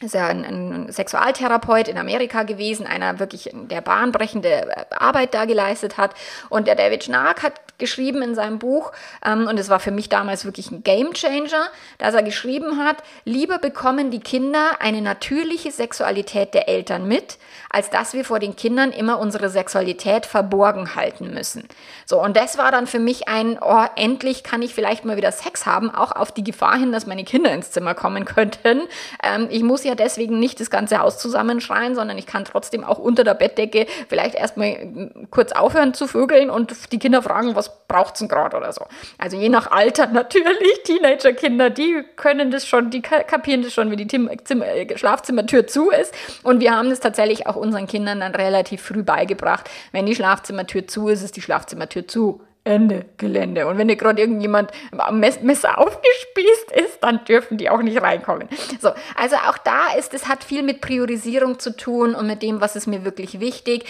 ist 0.00 0.14
ja 0.14 0.26
ein, 0.26 0.44
ein, 0.44 0.92
Sexualtherapeut 0.92 1.88
in 1.88 1.98
Amerika 1.98 2.42
gewesen, 2.42 2.86
einer 2.86 3.18
wirklich 3.20 3.50
der 3.52 3.80
bahnbrechende 3.80 4.86
Arbeit 4.90 5.34
da 5.34 5.44
geleistet 5.44 5.96
hat. 5.98 6.14
Und 6.48 6.66
der 6.66 6.74
David 6.74 7.04
Schnark 7.04 7.42
hat 7.42 7.73
geschrieben 7.78 8.22
in 8.22 8.34
seinem 8.34 8.58
Buch, 8.58 8.92
ähm, 9.24 9.46
und 9.46 9.58
es 9.58 9.68
war 9.68 9.80
für 9.80 9.90
mich 9.90 10.08
damals 10.08 10.44
wirklich 10.44 10.70
ein 10.70 10.82
Gamechanger, 10.82 11.66
dass 11.98 12.14
er 12.14 12.22
geschrieben 12.22 12.78
hat, 12.84 12.96
lieber 13.24 13.58
bekommen 13.58 14.10
die 14.10 14.20
Kinder 14.20 14.80
eine 14.80 15.00
natürliche 15.00 15.70
Sexualität 15.70 16.54
der 16.54 16.68
Eltern 16.68 17.06
mit, 17.06 17.38
als 17.70 17.90
dass 17.90 18.14
wir 18.14 18.24
vor 18.24 18.38
den 18.38 18.56
Kindern 18.56 18.92
immer 18.92 19.18
unsere 19.18 19.48
Sexualität 19.48 20.26
verborgen 20.26 20.94
halten 20.94 21.34
müssen. 21.34 21.68
So, 22.06 22.22
und 22.22 22.36
das 22.36 22.58
war 22.58 22.70
dann 22.70 22.86
für 22.86 22.98
mich 22.98 23.28
ein, 23.28 23.58
oh, 23.60 23.84
endlich 23.96 24.44
kann 24.44 24.62
ich 24.62 24.74
vielleicht 24.74 25.04
mal 25.04 25.16
wieder 25.16 25.32
Sex 25.32 25.66
haben, 25.66 25.90
auch 25.90 26.12
auf 26.12 26.32
die 26.32 26.44
Gefahr 26.44 26.78
hin, 26.78 26.92
dass 26.92 27.06
meine 27.06 27.24
Kinder 27.24 27.52
ins 27.52 27.70
Zimmer 27.70 27.94
kommen 27.94 28.24
könnten. 28.34 28.82
Ähm, 29.22 29.48
ich 29.50 29.62
muss 29.62 29.84
ja 29.84 29.94
deswegen 29.94 30.38
nicht 30.38 30.60
das 30.60 30.70
ganze 30.70 30.98
Haus 31.00 31.18
zusammenschreien, 31.18 31.94
sondern 31.94 32.18
ich 32.18 32.26
kann 32.26 32.44
trotzdem 32.44 32.84
auch 32.84 32.98
unter 32.98 33.24
der 33.24 33.34
Bettdecke 33.34 33.86
vielleicht 34.08 34.34
erstmal 34.34 35.10
kurz 35.30 35.52
aufhören 35.52 35.94
zu 35.94 36.06
vögeln 36.06 36.50
und 36.50 36.92
die 36.92 36.98
Kinder 36.98 37.22
fragen, 37.22 37.56
was 37.56 37.73
braucht's 37.88 38.18
denn 38.20 38.28
gerade 38.28 38.56
oder 38.56 38.72
so. 38.72 38.86
Also 39.18 39.36
je 39.36 39.48
nach 39.48 39.70
Alter 39.70 40.06
natürlich, 40.12 40.82
Teenagerkinder, 40.84 41.70
die 41.70 42.04
können 42.16 42.50
das 42.50 42.66
schon, 42.66 42.90
die 42.90 43.02
kapieren 43.02 43.62
das 43.62 43.72
schon, 43.72 43.90
wie 43.90 43.96
die 43.96 44.06
Zimmer, 44.06 44.66
äh, 44.66 44.96
Schlafzimmertür 44.96 45.66
zu 45.66 45.90
ist. 45.90 46.14
Und 46.42 46.60
wir 46.60 46.76
haben 46.76 46.90
das 46.90 47.00
tatsächlich 47.00 47.46
auch 47.46 47.56
unseren 47.56 47.86
Kindern 47.86 48.20
dann 48.20 48.34
relativ 48.34 48.82
früh 48.82 49.02
beigebracht. 49.02 49.68
Wenn 49.92 50.06
die 50.06 50.14
Schlafzimmertür 50.14 50.86
zu 50.86 51.08
ist, 51.08 51.22
ist 51.22 51.36
die 51.36 51.42
Schlafzimmertür 51.42 52.08
zu. 52.08 52.40
Ende 52.66 53.04
Gelände. 53.18 53.66
Und 53.66 53.76
wenn 53.76 53.88
dir 53.88 53.96
gerade 53.96 54.22
irgendjemand 54.22 54.70
am 54.96 55.20
Messer 55.20 55.78
aufgespießt 55.78 56.72
ist, 56.72 56.98
dann 57.02 57.22
dürfen 57.26 57.58
die 57.58 57.68
auch 57.68 57.82
nicht 57.82 58.00
reinkommen. 58.00 58.48
So, 58.80 58.90
also 59.16 59.36
auch 59.36 59.58
da 59.58 59.92
ist, 59.98 60.14
es 60.14 60.28
hat 60.28 60.42
viel 60.42 60.62
mit 60.62 60.80
Priorisierung 60.80 61.58
zu 61.58 61.76
tun 61.76 62.14
und 62.14 62.26
mit 62.26 62.42
dem, 62.42 62.62
was 62.62 62.74
ist 62.74 62.86
mir 62.86 63.04
wirklich 63.04 63.38
wichtig. 63.38 63.84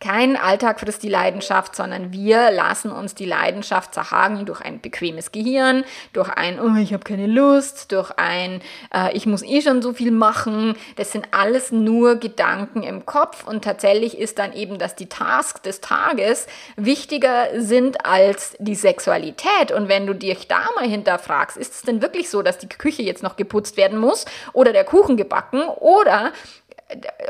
Kein 0.00 0.36
Alltag 0.36 0.78
frisst 0.78 1.02
die 1.02 1.08
Leidenschaft, 1.08 1.74
sondern 1.74 2.12
wir 2.12 2.52
lassen 2.52 2.92
uns 2.92 3.16
die 3.16 3.24
Leidenschaft 3.24 3.94
zerhagen 3.94 4.46
durch 4.46 4.60
ein 4.60 4.80
bequemes 4.80 5.32
Gehirn, 5.32 5.84
durch 6.12 6.28
ein, 6.28 6.60
oh, 6.60 6.76
ich 6.80 6.92
habe 6.92 7.02
keine 7.02 7.26
Lust, 7.26 7.90
durch 7.90 8.12
ein, 8.12 8.62
äh, 8.94 9.16
ich 9.16 9.26
muss 9.26 9.42
eh 9.42 9.60
schon 9.60 9.82
so 9.82 9.92
viel 9.92 10.12
machen. 10.12 10.76
Das 10.94 11.10
sind 11.10 11.26
alles 11.32 11.72
nur 11.72 12.14
Gedanken 12.14 12.84
im 12.84 13.06
Kopf 13.06 13.44
und 13.44 13.64
tatsächlich 13.64 14.16
ist 14.16 14.38
dann 14.38 14.52
eben, 14.52 14.78
dass 14.78 14.94
die 14.94 15.08
Tasks 15.08 15.62
des 15.62 15.80
Tages 15.80 16.46
wichtiger 16.76 17.48
sind 17.60 18.06
als 18.06 18.56
die 18.60 18.76
Sexualität. 18.76 19.72
Und 19.74 19.88
wenn 19.88 20.06
du 20.06 20.14
dich 20.14 20.46
da 20.46 20.60
mal 20.76 20.88
hinterfragst, 20.88 21.56
ist 21.56 21.74
es 21.74 21.82
denn 21.82 22.02
wirklich 22.02 22.30
so, 22.30 22.42
dass 22.42 22.58
die 22.58 22.68
Küche 22.68 23.02
jetzt 23.02 23.24
noch 23.24 23.34
geputzt 23.34 23.76
werden 23.76 23.98
muss 23.98 24.26
oder 24.52 24.72
der 24.72 24.84
Kuchen 24.84 25.16
gebacken 25.16 25.62
oder 25.62 26.32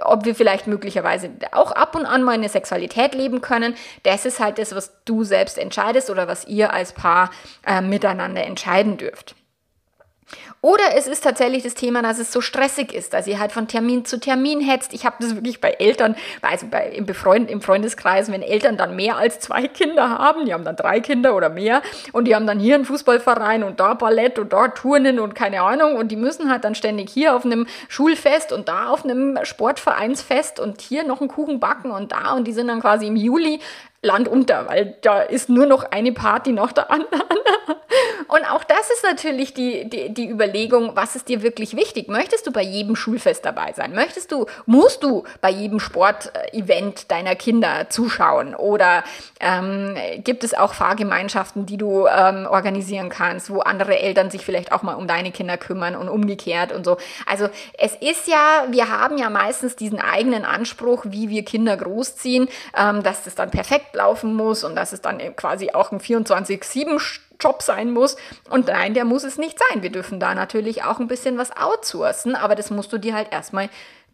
ob 0.03 0.25
wir 0.25 0.35
vielleicht 0.35 0.67
möglicherweise 0.67 1.31
auch 1.53 1.73
ab 1.73 1.95
und 1.95 2.07
an 2.07 2.23
mal 2.23 2.33
eine 2.33 2.49
Sexualität 2.49 3.15
leben 3.15 3.41
können, 3.41 3.75
das 4.05 4.25
ist 4.25 4.41
halt 4.41 4.59
das, 4.59 4.75
was 4.75 4.93
du 5.05 5.25
selbst 5.25 5.59
entscheidest 5.59 6.11
oder 6.11 6.29
was 6.29 6.47
ihr 6.47 6.73
als 6.73 6.93
Paar 6.93 7.31
äh, 7.67 7.81
miteinander 7.81 8.45
entscheiden 8.45 8.97
dürft. 8.97 9.35
Oder 10.61 10.97
es 10.97 11.07
ist 11.07 11.23
tatsächlich 11.23 11.63
das 11.63 11.75
Thema, 11.75 12.03
dass 12.03 12.19
es 12.19 12.33
so 12.33 12.41
stressig 12.41 12.93
ist, 12.93 13.15
dass 13.15 13.29
ihr 13.29 13.39
halt 13.39 13.53
von 13.53 13.69
Termin 13.69 14.05
zu 14.05 14.19
Termin 14.19 14.61
hetzt. 14.61 14.93
Ich 14.93 15.07
habe 15.07 15.17
das 15.21 15.37
wirklich 15.37 15.61
bei 15.61 15.71
Eltern, 15.71 16.17
also 16.43 16.67
bei, 16.69 16.89
im, 16.89 17.07
Befreund, 17.07 17.49
im 17.49 17.61
Freundeskreis, 17.61 18.33
wenn 18.33 18.43
Eltern 18.43 18.77
dann 18.77 18.97
mehr 18.97 19.17
als 19.17 19.39
zwei 19.39 19.69
Kinder 19.69 20.19
haben, 20.19 20.47
die 20.47 20.53
haben 20.53 20.65
dann 20.65 20.75
drei 20.75 20.99
Kinder 20.99 21.37
oder 21.37 21.49
mehr 21.49 21.81
und 22.13 22.25
die 22.25 22.35
haben 22.35 22.47
dann 22.47 22.59
hier 22.59 22.75
einen 22.75 22.85
Fußballverein 22.85 23.63
und 23.63 23.79
da 23.79 23.95
Ballett 23.95 24.41
und 24.41 24.53
da 24.53 24.67
Turnen 24.69 25.21
und 25.21 25.37
keine 25.37 25.63
Ahnung 25.63 25.95
und 25.95 26.09
die 26.09 26.17
müssen 26.17 26.51
halt 26.51 26.65
dann 26.65 26.75
ständig 26.75 27.09
hier 27.11 27.37
auf 27.37 27.45
einem 27.45 27.69
Schulfest 27.89 28.53
und 28.53 28.69
da 28.69 28.89
auf 28.89 29.05
einem 29.05 29.39
Sportvereinsfest 29.43 30.59
und 30.59 30.81
hier 30.81 31.05
noch 31.05 31.21
einen 31.21 31.29
Kuchen 31.29 31.61
backen 31.61 31.93
und 31.93 32.11
da 32.11 32.33
und 32.33 32.49
die 32.49 32.53
sind 32.53 32.67
dann 32.67 32.81
quasi 32.81 33.07
im 33.07 33.15
Juli 33.17 33.61
Land 34.01 34.29
unter, 34.29 34.69
weil 34.69 34.97
da 35.03 35.23
ist 35.23 35.49
nur 35.49 35.67
noch 35.67 35.91
eine 35.91 36.13
Party 36.13 36.53
nach 36.53 36.73
der 36.73 36.91
anderen. 36.91 37.23
Und 38.29 38.45
auch 38.45 38.63
das 38.63 38.91
ist 38.91 39.03
natürlich 39.03 39.55
die, 39.55 39.89
die, 39.89 40.13
die 40.13 40.29
Überlegung, 40.29 40.93
was 40.95 41.17
ist 41.17 41.29
dir 41.29 41.43
wirklich 41.43 41.75
wichtig? 41.75 42.09
Möchtest 42.09 42.47
du 42.47 42.53
bei 42.53 42.63
jedem 42.63 42.95
Schulfest 42.95 43.45
dabei 43.45 43.73
sein? 43.73 43.95
Möchtest 43.95 44.31
du, 44.31 44.47
musst 44.67 45.03
du 45.03 45.25
bei 45.41 45.51
jedem 45.51 45.81
Sportevent 45.81 47.11
deiner 47.11 47.35
Kinder 47.37 47.89
zuschauen? 47.89 48.55
Oder 48.55 49.03
ähm, 49.41 49.97
gibt 50.19 50.45
es 50.45 50.53
auch 50.53 50.75
Fahrgemeinschaften, 50.75 51.65
die 51.65 51.79
du 51.79 52.07
ähm, 52.07 52.47
organisieren 52.49 53.09
kannst, 53.09 53.51
wo 53.51 53.61
andere 53.61 53.99
Eltern 53.99 54.31
sich 54.31 54.45
vielleicht 54.45 54.73
auch 54.73 54.83
mal 54.83 54.95
um 54.95 55.07
deine 55.07 55.33
Kinder 55.33 55.57
kümmern 55.57 55.97
und 55.97 56.09
umgekehrt 56.09 56.73
und 56.73 56.85
so? 56.85 56.99
Also 57.27 57.49
es 57.79 57.95
ist 57.95 58.29
ja, 58.29 58.67
wir 58.69 58.91
haben 58.91 59.17
ja 59.17 59.31
meistens 59.31 59.75
diesen 59.75 60.01
eigenen 60.01 60.45
Anspruch, 60.45 61.05
wie 61.09 61.31
wir 61.31 61.45
Kinder 61.45 61.77
großziehen, 61.77 62.49
ähm, 62.77 63.03
dass 63.03 63.25
das 63.25 63.35
dann 63.35 63.51
perfekt 63.51 63.88
laufen 63.95 64.35
muss 64.35 64.65
und 64.65 64.77
dass 64.77 64.93
es 64.93 65.01
dann 65.01 65.19
quasi 65.37 65.71
auch 65.73 65.93
ein 65.93 66.01
24-7 66.01 67.21
Job 67.41 67.63
sein 67.63 67.93
muss. 67.93 68.17
Und 68.51 68.67
nein, 68.67 68.95
der 68.95 69.05
muss 69.05 69.25
es 69.25 69.39
nicht 69.39 69.59
sein. 69.59 69.83
Wir 69.83 69.91
dürfen 69.91 70.21
da 70.21 70.35
natürlich 70.35 70.85
auch 70.85 70.99
ein 70.99 71.09
bisschen 71.09 71.39
was 71.39 71.57
outsourcen, 71.57 72.35
aber 72.35 72.55
das 72.55 72.71
musst 72.71 72.93
du 72.93 72.99
dir 72.99 73.15
halt 73.15 73.33
erstmal 73.33 73.69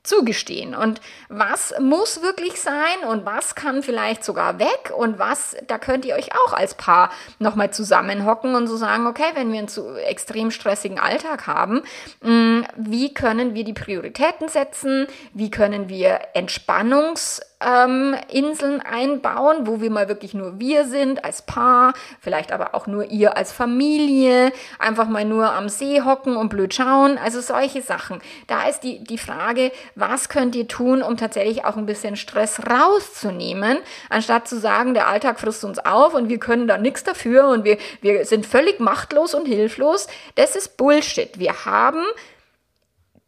zugestehen. 0.04 0.74
Und 0.74 1.00
was 1.28 1.74
muss 1.80 2.22
wirklich 2.22 2.60
sein 2.60 3.08
und 3.08 3.24
was 3.24 3.54
kann 3.54 3.82
vielleicht 3.82 4.22
sogar 4.22 4.58
weg 4.58 4.92
und 4.96 5.18
was, 5.18 5.56
da 5.66 5.78
könnt 5.78 6.04
ihr 6.04 6.14
euch 6.14 6.28
auch 6.34 6.52
als 6.52 6.74
Paar 6.74 7.10
nochmal 7.38 7.72
zusammenhocken 7.72 8.54
und 8.54 8.66
so 8.66 8.76
sagen, 8.76 9.06
okay, 9.06 9.32
wenn 9.32 9.50
wir 9.50 9.58
einen 9.58 9.68
zu 9.68 9.96
extrem 9.96 10.50
stressigen 10.50 10.98
Alltag 10.98 11.46
haben, 11.46 11.82
mm, 12.20 12.60
wie 12.76 13.14
können 13.14 13.54
wir 13.54 13.64
die 13.64 13.72
Prioritäten 13.72 14.48
setzen? 14.48 15.06
Wie 15.32 15.50
können 15.50 15.88
wir 15.88 16.20
Entspannungs 16.34 17.40
ähm, 17.64 18.16
Inseln 18.30 18.80
einbauen, 18.80 19.66
wo 19.66 19.80
wir 19.80 19.90
mal 19.90 20.08
wirklich 20.08 20.34
nur 20.34 20.58
wir 20.58 20.84
sind 20.84 21.24
als 21.24 21.42
Paar, 21.42 21.94
vielleicht 22.20 22.52
aber 22.52 22.74
auch 22.74 22.86
nur 22.86 23.06
ihr 23.10 23.36
als 23.36 23.52
Familie, 23.52 24.52
einfach 24.78 25.08
mal 25.08 25.24
nur 25.24 25.52
am 25.52 25.68
See 25.68 26.02
hocken 26.02 26.36
und 26.36 26.48
blöd 26.48 26.74
schauen, 26.74 27.18
also 27.18 27.40
solche 27.40 27.82
Sachen. 27.82 28.20
Da 28.46 28.68
ist 28.68 28.80
die, 28.80 29.02
die 29.02 29.18
Frage, 29.18 29.72
was 29.94 30.28
könnt 30.28 30.54
ihr 30.54 30.68
tun, 30.68 31.02
um 31.02 31.16
tatsächlich 31.16 31.64
auch 31.64 31.76
ein 31.76 31.86
bisschen 31.86 32.16
Stress 32.16 32.60
rauszunehmen, 32.68 33.78
anstatt 34.10 34.48
zu 34.48 34.58
sagen, 34.58 34.94
der 34.94 35.08
Alltag 35.08 35.40
frisst 35.40 35.64
uns 35.64 35.78
auf 35.78 36.14
und 36.14 36.28
wir 36.28 36.38
können 36.38 36.66
da 36.66 36.78
nichts 36.78 37.04
dafür 37.04 37.48
und 37.48 37.64
wir, 37.64 37.78
wir 38.00 38.24
sind 38.24 38.46
völlig 38.46 38.80
machtlos 38.80 39.34
und 39.34 39.46
hilflos. 39.46 40.06
Das 40.34 40.56
ist 40.56 40.76
Bullshit. 40.76 41.38
Wir 41.38 41.64
haben 41.64 42.04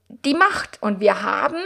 die 0.08 0.34
Macht 0.34 0.78
und 0.80 1.00
wir 1.00 1.22
haben 1.22 1.58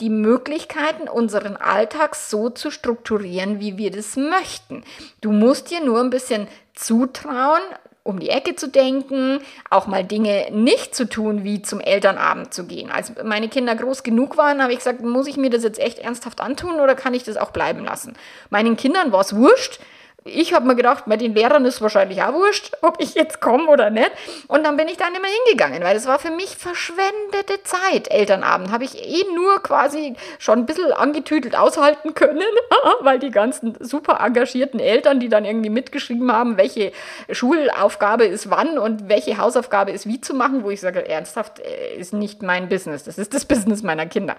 die 0.00 0.10
Möglichkeiten, 0.10 1.08
unseren 1.08 1.56
Alltag 1.56 2.14
so 2.14 2.48
zu 2.50 2.70
strukturieren, 2.70 3.60
wie 3.60 3.76
wir 3.76 3.90
das 3.90 4.16
möchten. 4.16 4.84
Du 5.20 5.32
musst 5.32 5.70
dir 5.70 5.84
nur 5.84 6.00
ein 6.00 6.10
bisschen 6.10 6.46
zutrauen, 6.74 7.62
um 8.04 8.20
die 8.20 8.30
Ecke 8.30 8.54
zu 8.54 8.68
denken, 8.68 9.40
auch 9.68 9.86
mal 9.86 10.04
Dinge 10.04 10.46
nicht 10.50 10.94
zu 10.94 11.06
tun, 11.06 11.44
wie 11.44 11.60
zum 11.60 11.80
Elternabend 11.80 12.54
zu 12.54 12.64
gehen. 12.64 12.90
Als 12.90 13.12
meine 13.22 13.48
Kinder 13.48 13.74
groß 13.74 14.02
genug 14.02 14.38
waren, 14.38 14.62
habe 14.62 14.72
ich 14.72 14.78
gesagt, 14.78 15.02
muss 15.02 15.26
ich 15.26 15.36
mir 15.36 15.50
das 15.50 15.62
jetzt 15.62 15.78
echt 15.78 15.98
ernsthaft 15.98 16.40
antun 16.40 16.80
oder 16.80 16.94
kann 16.94 17.12
ich 17.12 17.24
das 17.24 17.36
auch 17.36 17.50
bleiben 17.50 17.84
lassen? 17.84 18.14
Meinen 18.48 18.76
Kindern 18.76 19.12
war 19.12 19.20
es 19.20 19.36
wurscht, 19.36 19.80
ich 20.28 20.54
habe 20.54 20.66
mir 20.66 20.76
gedacht, 20.76 21.04
bei 21.06 21.16
den 21.16 21.34
Lehrern 21.34 21.64
ist 21.64 21.80
wahrscheinlich 21.80 22.22
auch 22.22 22.32
wurscht, 22.32 22.72
ob 22.82 23.00
ich 23.00 23.14
jetzt 23.14 23.40
komme 23.40 23.68
oder 23.68 23.90
nicht. 23.90 24.10
Und 24.46 24.64
dann 24.64 24.76
bin 24.76 24.88
ich 24.88 24.96
dann 24.96 25.14
immer 25.14 25.28
hingegangen, 25.44 25.82
weil 25.82 25.94
das 25.94 26.06
war 26.06 26.18
für 26.18 26.30
mich 26.30 26.56
verschwendete 26.56 27.62
Zeit. 27.64 28.10
Elternabend 28.10 28.70
habe 28.70 28.84
ich 28.84 28.96
eh 28.96 29.24
nur 29.34 29.62
quasi 29.62 30.14
schon 30.38 30.60
ein 30.60 30.66
bisschen 30.66 30.92
angetütelt 30.92 31.56
aushalten 31.56 32.14
können, 32.14 32.42
weil 33.00 33.18
die 33.18 33.30
ganzen 33.30 33.76
super 33.80 34.20
engagierten 34.24 34.80
Eltern, 34.80 35.20
die 35.20 35.28
dann 35.28 35.44
irgendwie 35.44 35.70
mitgeschrieben 35.70 36.32
haben, 36.32 36.56
welche 36.56 36.92
Schulaufgabe 37.30 38.24
ist 38.24 38.50
wann 38.50 38.78
und 38.78 39.08
welche 39.08 39.38
Hausaufgabe 39.38 39.90
ist 39.90 40.06
wie 40.06 40.20
zu 40.20 40.34
machen, 40.34 40.64
wo 40.64 40.70
ich 40.70 40.80
sage, 40.80 41.08
ernsthaft, 41.08 41.60
äh, 41.60 41.96
ist 41.96 42.12
nicht 42.12 42.42
mein 42.42 42.68
Business. 42.68 43.04
Das 43.04 43.18
ist 43.18 43.34
das 43.34 43.44
Business 43.44 43.82
meiner 43.82 44.06
Kinder. 44.06 44.36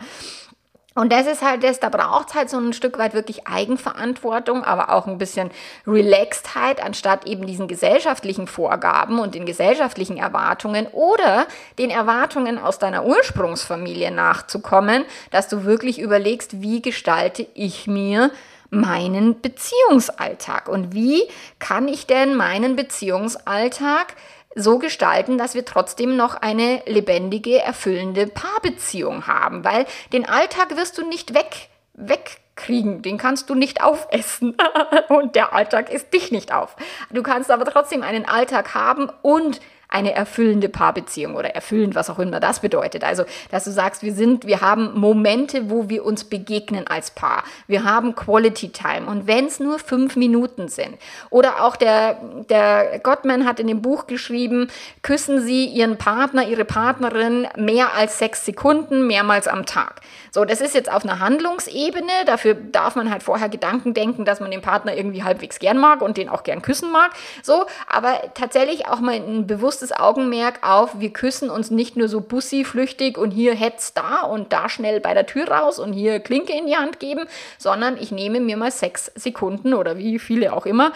Und 0.99 1.13
das 1.13 1.27
ist 1.27 1.41
halt 1.41 1.63
das, 1.63 1.79
da 1.79 1.87
braucht 1.87 2.27
es 2.27 2.35
halt 2.35 2.49
so 2.49 2.57
ein 2.57 2.73
Stück 2.73 2.97
weit 2.99 3.13
wirklich 3.13 3.47
Eigenverantwortung, 3.47 4.65
aber 4.65 4.89
auch 4.89 5.07
ein 5.07 5.17
bisschen 5.17 5.49
Relaxedheit, 5.87 6.83
anstatt 6.83 7.25
eben 7.25 7.47
diesen 7.47 7.69
gesellschaftlichen 7.69 8.47
Vorgaben 8.47 9.19
und 9.19 9.33
den 9.33 9.45
gesellschaftlichen 9.45 10.17
Erwartungen 10.17 10.87
oder 10.87 11.47
den 11.77 11.89
Erwartungen 11.89 12.57
aus 12.57 12.79
deiner 12.79 13.05
Ursprungsfamilie 13.05 14.11
nachzukommen, 14.11 15.05
dass 15.31 15.47
du 15.47 15.63
wirklich 15.63 15.99
überlegst, 15.99 16.61
wie 16.61 16.81
gestalte 16.81 17.47
ich 17.53 17.87
mir 17.87 18.29
meinen 18.69 19.39
Beziehungsalltag? 19.39 20.67
Und 20.67 20.93
wie 20.93 21.23
kann 21.59 21.87
ich 21.87 22.07
denn 22.07 22.35
meinen 22.35 22.75
Beziehungsalltag 22.75 24.15
so 24.55 24.79
gestalten, 24.79 25.37
dass 25.37 25.55
wir 25.55 25.65
trotzdem 25.65 26.15
noch 26.15 26.35
eine 26.35 26.81
lebendige, 26.85 27.59
erfüllende 27.59 28.27
Paarbeziehung 28.27 29.27
haben, 29.27 29.63
weil 29.63 29.85
den 30.11 30.27
Alltag 30.27 30.75
wirst 30.75 30.97
du 30.97 31.07
nicht 31.07 31.33
weg, 31.33 31.69
wegkriegen, 31.93 33.01
den 33.01 33.17
kannst 33.17 33.49
du 33.49 33.55
nicht 33.55 33.83
aufessen 33.83 34.57
und 35.09 35.35
der 35.35 35.53
Alltag 35.53 35.91
isst 35.91 36.13
dich 36.13 36.31
nicht 36.31 36.53
auf. 36.53 36.75
Du 37.11 37.21
kannst 37.23 37.51
aber 37.51 37.65
trotzdem 37.65 38.03
einen 38.03 38.25
Alltag 38.25 38.73
haben 38.73 39.09
und 39.21 39.59
eine 39.89 40.13
erfüllende 40.13 40.69
Paarbeziehung 40.69 41.35
oder 41.35 41.55
erfüllend, 41.55 41.95
was 41.95 42.11
auch 42.11 42.19
immer 42.19 42.39
das 42.39 42.59
bedeutet. 42.59 43.03
Also, 43.03 43.23
dass 43.49 43.63
du 43.63 43.71
sagst, 43.71 44.03
wir 44.03 44.13
sind, 44.13 44.45
wir 44.45 44.61
haben 44.61 44.97
Momente, 44.99 45.71
wo 45.71 45.89
wir 45.89 46.05
uns 46.05 46.25
begegnen 46.25 46.85
als 46.87 47.09
Paar. 47.09 47.43
Wir 47.65 47.83
haben 47.83 48.13
Quality 48.13 48.69
Time. 48.69 49.07
Und 49.07 49.25
wenn 49.25 49.47
es 49.47 49.59
nur 49.59 49.79
fünf 49.79 50.15
Minuten 50.15 50.67
sind. 50.67 50.95
Oder 51.31 51.63
auch 51.63 51.75
der, 51.75 52.19
der 52.49 52.99
Gottman 52.99 53.47
hat 53.47 53.59
in 53.59 53.65
dem 53.65 53.81
Buch 53.81 54.05
geschrieben, 54.05 54.69
küssen 55.01 55.41
Sie 55.41 55.65
Ihren 55.65 55.97
Partner, 55.97 56.47
Ihre 56.47 56.65
Partnerin 56.65 57.47
mehr 57.57 57.95
als 57.95 58.19
sechs 58.19 58.45
Sekunden, 58.45 59.07
mehrmals 59.07 59.47
am 59.47 59.65
Tag. 59.65 60.01
So, 60.31 60.45
das 60.45 60.61
ist 60.61 60.75
jetzt 60.75 60.91
auf 60.91 61.03
einer 61.03 61.19
Handlungsebene. 61.19 62.11
Dafür 62.27 62.53
darf 62.53 62.95
man 62.95 63.09
halt 63.09 63.23
vorher 63.23 63.49
Gedanken 63.49 63.95
denken, 63.95 64.23
dass 64.23 64.39
man 64.39 64.51
den 64.51 64.61
Partner 64.61 64.95
irgendwie 64.95 65.23
halbwegs 65.23 65.57
gern 65.57 65.79
mag 65.79 66.03
und 66.03 66.17
den 66.17 66.29
auch 66.29 66.43
gern 66.43 66.61
küssen 66.61 66.91
mag. 66.91 67.11
So, 67.41 67.65
aber 67.87 68.21
tatsächlich 68.35 68.87
auch 68.87 68.99
mal 68.99 69.15
ein 69.15 69.47
bewusstes 69.47 69.78
bewusstes 69.79 69.97
Augenmerk 69.97 70.59
auf, 70.61 70.99
wir 70.99 71.13
küssen 71.13 71.49
uns 71.49 71.71
nicht 71.71 71.95
nur 71.95 72.09
so 72.09 72.19
bussi-flüchtig 72.21 73.17
und 73.17 73.31
hier 73.31 73.55
hetz 73.55 73.93
da 73.93 74.21
und 74.23 74.51
da 74.51 74.67
schnell 74.67 74.99
bei 74.99 75.13
der 75.13 75.25
Tür 75.25 75.49
raus 75.49 75.79
und 75.79 75.93
hier 75.93 76.19
Klinke 76.19 76.53
in 76.53 76.67
die 76.67 76.75
Hand 76.75 76.99
geben, 76.99 77.25
sondern 77.57 77.97
ich 77.97 78.11
nehme 78.11 78.41
mir 78.41 78.57
mal 78.57 78.71
sechs 78.71 79.11
Sekunden 79.15 79.73
oder 79.73 79.97
wie 79.97 80.19
viele 80.19 80.53
auch 80.53 80.65
immer 80.65 80.91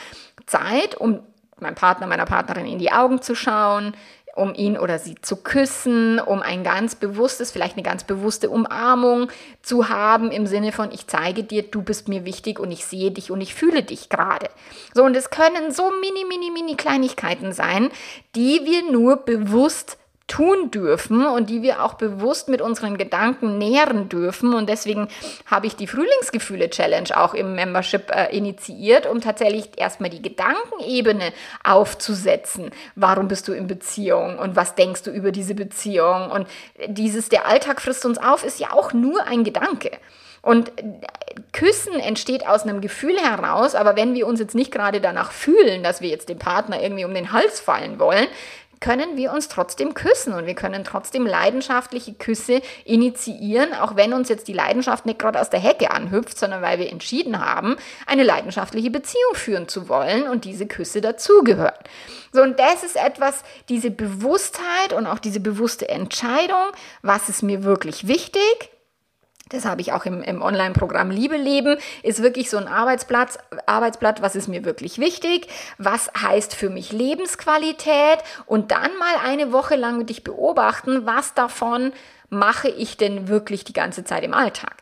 Zeit, 0.48 0.96
um 0.96 1.20
meinem 1.60 1.76
Partner, 1.76 2.08
meiner 2.08 2.26
Partnerin 2.26 2.66
in 2.66 2.80
die 2.80 2.92
Augen 2.92 3.22
zu 3.22 3.36
schauen, 3.36 3.96
um 4.36 4.54
ihn 4.56 4.78
oder 4.78 4.98
sie 4.98 5.16
zu 5.22 5.38
küssen, 5.38 6.20
um 6.20 6.42
ein 6.42 6.64
ganz 6.64 6.96
bewusstes, 6.96 7.52
vielleicht 7.52 7.76
eine 7.76 7.84
ganz 7.84 8.04
bewusste 8.04 8.50
Umarmung 8.50 9.30
zu 9.62 9.90
haben 9.90 10.32
im 10.32 10.48
Sinne 10.48 10.72
von, 10.72 10.92
ich 10.92 11.08
zeige 11.08 11.44
dir, 11.44 11.64
du 11.64 11.84
bist 11.84 12.08
mir 12.08 12.26
wichtig 12.26 12.60
und 12.60 12.72
ich 12.72 12.86
sehe 12.86 13.12
dich 13.12 13.30
und 13.30 13.42
ich 13.42 13.54
fühle 13.54 13.84
dich 13.84 14.10
gerade. 14.10 14.50
So, 14.94 15.04
und 15.04 15.16
es 15.16 15.30
können 15.30 15.72
so 15.72 15.92
mini, 16.02 16.26
mini, 16.26 16.50
mini 16.50 16.76
Kleinigkeiten 16.76 17.54
sein, 17.54 17.90
die 18.36 18.62
wir 18.64 18.92
nur 18.92 19.18
bewusst 19.18 19.98
tun 20.28 20.72
dürfen 20.72 21.26
und 21.26 21.50
die 21.50 21.62
wir 21.62 21.84
auch 21.84 21.96
bewusst 21.96 22.48
mit 22.48 22.62
unseren 22.62 22.98
Gedanken 22.98 23.58
nähren 23.58 24.08
dürfen. 24.08 24.54
Und 24.54 24.70
deswegen 24.70 25.10
habe 25.46 25.68
ich 25.68 25.76
die 25.76 25.88
Frühlingsgefühle-Challenge 25.88 27.16
auch 27.16 27.34
im 27.34 27.56
Membership 27.56 28.10
äh, 28.10 28.36
initiiert, 28.36 29.06
um 29.06 29.20
tatsächlich 29.20 29.78
erstmal 29.78 30.10
die 30.10 30.22
Gedankenebene 30.22 31.34
aufzusetzen. 31.64 32.72
Warum 32.96 33.28
bist 33.28 33.48
du 33.48 33.54
in 33.54 33.68
Beziehung 33.68 34.40
und 34.40 34.56
was 34.56 34.76
denkst 34.76 35.04
du 35.04 35.12
über 35.12 35.32
diese 35.32 35.56
Beziehung? 35.56 36.32
Und 36.32 36.48
dieses, 36.88 37.30
der 37.30 37.46
Alltag 37.46 37.82
frisst 37.82 38.06
uns 38.06 38.18
auf, 38.18 38.46
ist 38.46 38.60
ja 38.60 38.72
auch 38.72 38.94
nur 38.94 39.28
ein 39.28 39.44
Gedanke. 39.44 39.92
Und 40.44 40.74
Küssen 41.54 41.94
entsteht 42.02 42.46
aus 42.46 42.64
einem 42.64 42.82
Gefühl 42.82 43.18
heraus, 43.18 43.76
aber 43.76 43.96
wenn 43.96 44.14
wir 44.14 44.28
uns 44.28 44.42
jetzt 44.42 44.56
nicht 44.56 44.74
gerade 44.74 45.00
danach 45.00 45.32
fühlen, 45.32 45.84
dass 45.84 46.02
wir 46.02 46.10
jetzt 46.10 46.28
dem 46.28 46.38
Partner 46.38 46.82
irgendwie 46.82 47.06
um 47.06 47.14
den 47.14 47.32
Hals 47.32 47.62
fallen 47.62 47.98
wollen, 47.98 48.28
können 48.84 49.16
wir 49.16 49.32
uns 49.32 49.48
trotzdem 49.48 49.94
küssen 49.94 50.34
und 50.34 50.46
wir 50.46 50.56
können 50.56 50.84
trotzdem 50.84 51.26
leidenschaftliche 51.26 52.14
Küsse 52.16 52.62
initiieren, 52.84 53.74
auch 53.74 53.96
wenn 53.96 54.12
uns 54.12 54.28
jetzt 54.28 54.50
die 54.50 54.54
Leidenschaft 54.54 55.06
nicht 55.06 55.20
gerade 55.20 55.40
aus 55.40 55.50
der 55.50 55.62
Hecke 55.62 55.90
anhüpft, 55.90 56.38
sondern 56.38 56.62
weil 56.62 56.80
wir 56.80 56.92
entschieden 56.92 57.40
haben, 57.40 57.78
eine 58.06 58.24
leidenschaftliche 58.24 58.92
Beziehung 58.92 59.36
führen 59.36 59.70
zu 59.70 59.88
wollen 59.88 60.28
und 60.28 60.44
diese 60.44 60.68
Küsse 60.68 61.00
dazugehören. 61.00 61.78
So, 62.34 62.42
und 62.42 62.60
das 62.60 62.84
ist 62.84 62.98
etwas, 62.98 63.44
diese 63.70 63.90
Bewusstheit 63.90 64.92
und 64.92 65.08
auch 65.08 65.20
diese 65.20 65.40
bewusste 65.40 65.88
Entscheidung, 65.88 66.74
was 67.02 67.30
ist 67.30 67.42
mir 67.42 67.64
wirklich 67.64 68.10
wichtig, 68.10 68.70
das 69.54 69.66
habe 69.66 69.82
ich 69.82 69.94
auch 69.94 70.06
im, 70.06 70.22
im 70.24 70.42
Online-Programm 70.42 71.12
Liebe 71.12 71.38
leben, 71.38 71.78
ist 72.02 72.22
wirklich 72.22 72.50
so 72.50 72.58
ein 72.58 72.68
Arbeitsplatz, 72.68 73.38
Arbeitsblatt, 73.66 74.22
was 74.22 74.36
ist 74.36 74.48
mir 74.48 74.66
wirklich 74.66 74.98
wichtig, 74.98 75.48
was 75.78 76.12
heißt 76.20 76.56
für 76.56 76.70
mich 76.70 76.92
Lebensqualität 76.92 78.20
und 78.46 78.72
dann 78.72 78.92
mal 78.98 79.16
eine 79.24 79.52
Woche 79.52 79.76
lang 79.76 80.06
dich 80.06 80.24
beobachten, 80.24 81.06
was 81.06 81.34
davon 81.34 81.94
mache 82.30 82.70
ich 82.70 82.98
denn 82.98 83.28
wirklich 83.28 83.64
die 83.64 83.74
ganze 83.74 84.04
Zeit 84.04 84.24
im 84.24 84.34
Alltag? 84.34 84.78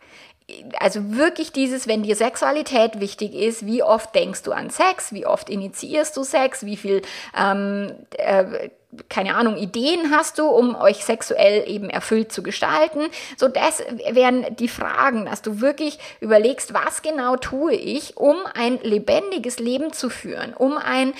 Also 0.79 1.15
wirklich 1.15 1.51
dieses, 1.51 1.87
wenn 1.87 2.03
dir 2.03 2.15
Sexualität 2.15 2.99
wichtig 2.99 3.33
ist, 3.35 3.65
wie 3.65 3.83
oft 3.83 4.13
denkst 4.15 4.43
du 4.43 4.51
an 4.51 4.69
Sex, 4.69 5.13
wie 5.13 5.25
oft 5.25 5.49
initiierst 5.49 6.15
du 6.17 6.23
Sex, 6.23 6.65
wie 6.65 6.77
viel, 6.77 7.01
ähm, 7.37 7.93
äh, 8.17 8.69
keine 9.09 9.35
Ahnung, 9.35 9.57
Ideen 9.57 10.11
hast 10.11 10.37
du, 10.37 10.47
um 10.47 10.75
euch 10.75 11.05
sexuell 11.05 11.69
eben 11.69 11.89
erfüllt 11.89 12.31
zu 12.31 12.43
gestalten. 12.43 13.01
So, 13.37 13.47
das 13.47 13.83
wären 14.11 14.55
die 14.57 14.67
Fragen, 14.67 15.25
dass 15.25 15.41
du 15.41 15.61
wirklich 15.61 15.97
überlegst, 16.19 16.73
was 16.73 17.01
genau 17.01 17.37
tue 17.37 17.73
ich, 17.73 18.17
um 18.17 18.37
ein 18.53 18.79
lebendiges 18.81 19.59
Leben 19.59 19.93
zu 19.93 20.09
führen, 20.09 20.53
um 20.53 20.77
ein 20.77 21.13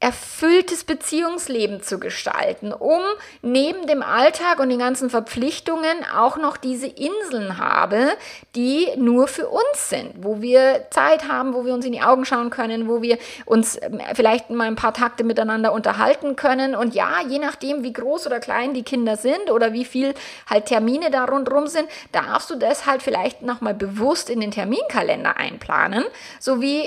erfülltes 0.00 0.84
Beziehungsleben 0.84 1.82
zu 1.82 1.98
gestalten, 1.98 2.72
um 2.72 3.00
neben 3.42 3.88
dem 3.88 4.02
Alltag 4.02 4.60
und 4.60 4.68
den 4.68 4.78
ganzen 4.78 5.10
Verpflichtungen 5.10 6.04
auch 6.16 6.36
noch 6.36 6.56
diese 6.56 6.86
Inseln 6.86 7.58
habe, 7.58 8.12
die 8.54 8.86
nur 8.96 9.26
für 9.26 9.48
uns 9.48 9.88
sind, 9.88 10.12
wo 10.18 10.40
wir 10.40 10.86
Zeit 10.90 11.26
haben, 11.26 11.52
wo 11.52 11.64
wir 11.64 11.74
uns 11.74 11.84
in 11.84 11.90
die 11.90 12.00
Augen 12.00 12.24
schauen 12.24 12.50
können, 12.50 12.88
wo 12.88 13.02
wir 13.02 13.18
uns 13.44 13.76
ähm, 13.82 14.00
vielleicht 14.14 14.50
mal 14.50 14.68
ein 14.68 14.76
paar 14.76 14.94
Takte 14.94 15.24
miteinander 15.24 15.72
unterhalten 15.72 16.36
können. 16.36 16.76
Und 16.76 16.94
ja, 16.94 17.20
je 17.28 17.40
nachdem, 17.40 17.82
wie 17.82 17.92
groß 17.92 18.28
oder 18.28 18.38
klein 18.38 18.74
die 18.74 18.84
Kinder 18.84 19.16
sind 19.16 19.50
oder 19.50 19.72
wie 19.72 19.84
viel 19.84 20.14
halt 20.48 20.66
Termine 20.66 21.10
da 21.10 21.24
rundherum 21.24 21.66
sind, 21.66 21.88
darfst 22.12 22.50
du 22.50 22.54
das 22.54 22.86
halt 22.86 23.02
vielleicht 23.02 23.42
nochmal 23.42 23.74
bewusst 23.74 24.30
in 24.30 24.40
den 24.40 24.52
Terminkalender 24.52 25.36
einplanen, 25.38 26.04
so 26.38 26.60
wie, 26.60 26.84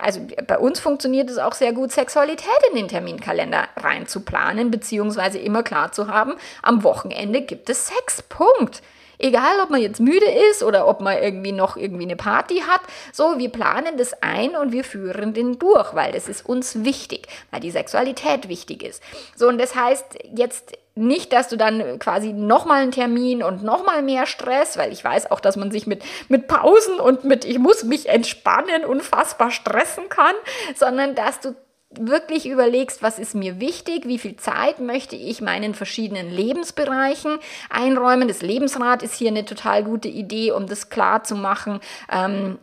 also 0.00 0.20
bei 0.46 0.58
uns 0.58 0.78
funktioniert 0.78 1.28
es 1.28 1.38
auch 1.38 1.54
sehr 1.54 1.72
gut, 1.72 1.90
Sexualität 1.90 2.35
Flexibilität 2.36 2.70
in 2.70 2.76
den 2.76 2.88
Terminkalender 2.88 3.68
reinzuplanen, 3.76 4.70
beziehungsweise 4.70 5.38
immer 5.38 5.62
klar 5.62 5.92
zu 5.92 6.08
haben, 6.08 6.34
am 6.62 6.82
Wochenende 6.84 7.42
gibt 7.42 7.68
es 7.70 7.88
Sex. 7.88 8.22
Punkt. 8.22 8.82
Egal, 9.18 9.60
ob 9.62 9.70
man 9.70 9.80
jetzt 9.80 9.98
müde 9.98 10.26
ist 10.50 10.62
oder 10.62 10.86
ob 10.86 11.00
man 11.00 11.16
irgendwie 11.16 11.52
noch 11.52 11.78
irgendwie 11.78 12.04
eine 12.04 12.16
Party 12.16 12.62
hat. 12.68 12.82
So, 13.12 13.38
wir 13.38 13.48
planen 13.48 13.96
das 13.96 14.22
ein 14.22 14.54
und 14.54 14.72
wir 14.72 14.84
führen 14.84 15.32
den 15.32 15.58
durch, 15.58 15.94
weil 15.94 16.12
das 16.12 16.28
ist 16.28 16.44
uns 16.44 16.84
wichtig, 16.84 17.26
weil 17.50 17.60
die 17.60 17.70
Sexualität 17.70 18.50
wichtig 18.50 18.82
ist. 18.82 19.02
So, 19.34 19.48
und 19.48 19.56
das 19.58 19.74
heißt 19.74 20.18
jetzt 20.34 20.76
nicht, 20.94 21.32
dass 21.32 21.48
du 21.48 21.56
dann 21.56 21.98
quasi 21.98 22.34
nochmal 22.34 22.82
einen 22.82 22.90
Termin 22.90 23.42
und 23.42 23.62
nochmal 23.62 24.02
mehr 24.02 24.26
Stress, 24.26 24.76
weil 24.76 24.92
ich 24.92 25.02
weiß 25.02 25.30
auch, 25.30 25.40
dass 25.40 25.56
man 25.56 25.70
sich 25.70 25.86
mit, 25.86 26.02
mit 26.28 26.46
Pausen 26.46 27.00
und 27.00 27.24
mit 27.24 27.46
ich 27.46 27.58
muss 27.58 27.84
mich 27.84 28.10
entspannen 28.10 28.84
unfassbar 28.84 29.50
stressen 29.50 30.10
kann, 30.10 30.34
sondern 30.74 31.14
dass 31.14 31.40
du 31.40 31.54
wirklich 32.00 32.46
überlegst, 32.46 33.02
was 33.02 33.18
ist 33.18 33.34
mir 33.34 33.60
wichtig, 33.60 34.06
wie 34.06 34.18
viel 34.18 34.36
Zeit 34.36 34.78
möchte 34.80 35.16
ich 35.16 35.40
meinen 35.40 35.74
verschiedenen 35.74 36.30
Lebensbereichen 36.30 37.38
einräumen. 37.70 38.28
Das 38.28 38.42
Lebensrad 38.42 39.02
ist 39.02 39.14
hier 39.14 39.28
eine 39.28 39.44
total 39.44 39.84
gute 39.84 40.08
Idee, 40.08 40.52
um 40.52 40.66
das 40.66 40.88
klar 40.88 41.24
zu 41.24 41.36
machen. 41.36 41.80
Ähm, 42.10 42.58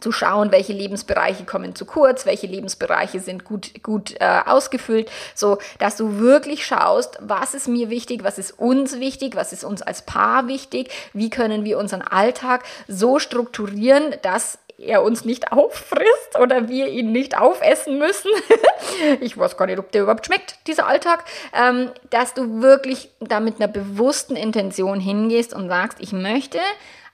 zu 0.00 0.12
schauen, 0.12 0.52
welche 0.52 0.72
Lebensbereiche 0.72 1.44
kommen 1.44 1.74
zu 1.74 1.84
kurz, 1.84 2.26
welche 2.26 2.46
Lebensbereiche 2.46 3.20
sind 3.20 3.44
gut, 3.44 3.82
gut 3.82 4.14
äh, 4.20 4.40
ausgefüllt, 4.44 5.10
so 5.34 5.58
dass 5.78 5.96
du 5.96 6.18
wirklich 6.18 6.66
schaust, 6.66 7.18
was 7.20 7.54
ist 7.54 7.68
mir 7.68 7.90
wichtig, 7.90 8.24
was 8.24 8.38
ist 8.38 8.58
uns 8.58 8.98
wichtig, 8.98 9.36
was 9.36 9.52
ist 9.52 9.64
uns 9.64 9.82
als 9.82 10.02
Paar 10.02 10.48
wichtig, 10.48 10.90
wie 11.12 11.30
können 11.30 11.64
wir 11.64 11.78
unseren 11.78 12.02
Alltag 12.02 12.64
so 12.88 13.18
strukturieren, 13.18 14.14
dass 14.22 14.58
er 14.78 15.02
uns 15.02 15.24
nicht 15.24 15.52
auffrisst 15.52 16.38
oder 16.40 16.68
wir 16.68 16.88
ihn 16.88 17.12
nicht 17.12 17.38
aufessen 17.38 17.98
müssen. 17.98 18.30
ich 19.20 19.38
weiß 19.38 19.56
gar 19.56 19.66
nicht, 19.66 19.78
ob 19.78 19.92
der 19.92 20.02
überhaupt 20.02 20.26
schmeckt, 20.26 20.58
dieser 20.66 20.86
Alltag. 20.86 21.24
Ähm, 21.52 21.90
dass 22.10 22.34
du 22.34 22.60
wirklich 22.60 23.10
da 23.20 23.40
mit 23.40 23.56
einer 23.56 23.68
bewussten 23.68 24.36
Intention 24.36 25.00
hingehst 25.00 25.54
und 25.54 25.68
sagst, 25.68 25.98
ich 26.00 26.12
möchte 26.12 26.58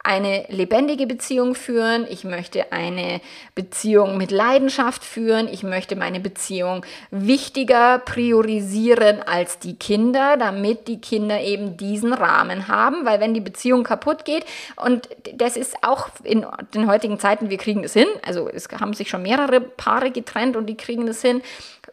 eine 0.02 0.46
lebendige 0.48 1.06
Beziehung 1.06 1.54
führen, 1.54 2.06
ich 2.08 2.24
möchte 2.24 2.72
eine 2.72 3.20
Beziehung 3.54 4.16
mit 4.16 4.30
Leidenschaft 4.30 5.04
führen, 5.04 5.46
ich 5.46 5.62
möchte 5.62 5.94
meine 5.94 6.20
Beziehung 6.20 6.86
wichtiger 7.10 7.98
priorisieren 7.98 9.22
als 9.22 9.58
die 9.58 9.76
Kinder, 9.76 10.38
damit 10.38 10.88
die 10.88 11.00
Kinder 11.00 11.40
eben 11.42 11.76
diesen 11.76 12.14
Rahmen 12.14 12.66
haben, 12.68 13.04
weil 13.04 13.20
wenn 13.20 13.34
die 13.34 13.40
Beziehung 13.40 13.84
kaputt 13.84 14.24
geht 14.24 14.46
und 14.76 15.08
das 15.34 15.56
ist 15.58 15.76
auch 15.82 16.08
in 16.24 16.46
den 16.74 16.86
heutigen 16.86 17.18
Zeiten, 17.18 17.50
wir 17.50 17.58
kriegen 17.58 17.82
das 17.82 17.92
hin, 17.92 18.08
also 18.26 18.48
es 18.48 18.68
haben 18.80 18.94
sich 18.94 19.10
schon 19.10 19.22
mehrere 19.22 19.60
Paare 19.60 20.10
getrennt 20.10 20.56
und 20.56 20.66
die 20.66 20.76
kriegen 20.76 21.06
das 21.06 21.20
hin, 21.20 21.42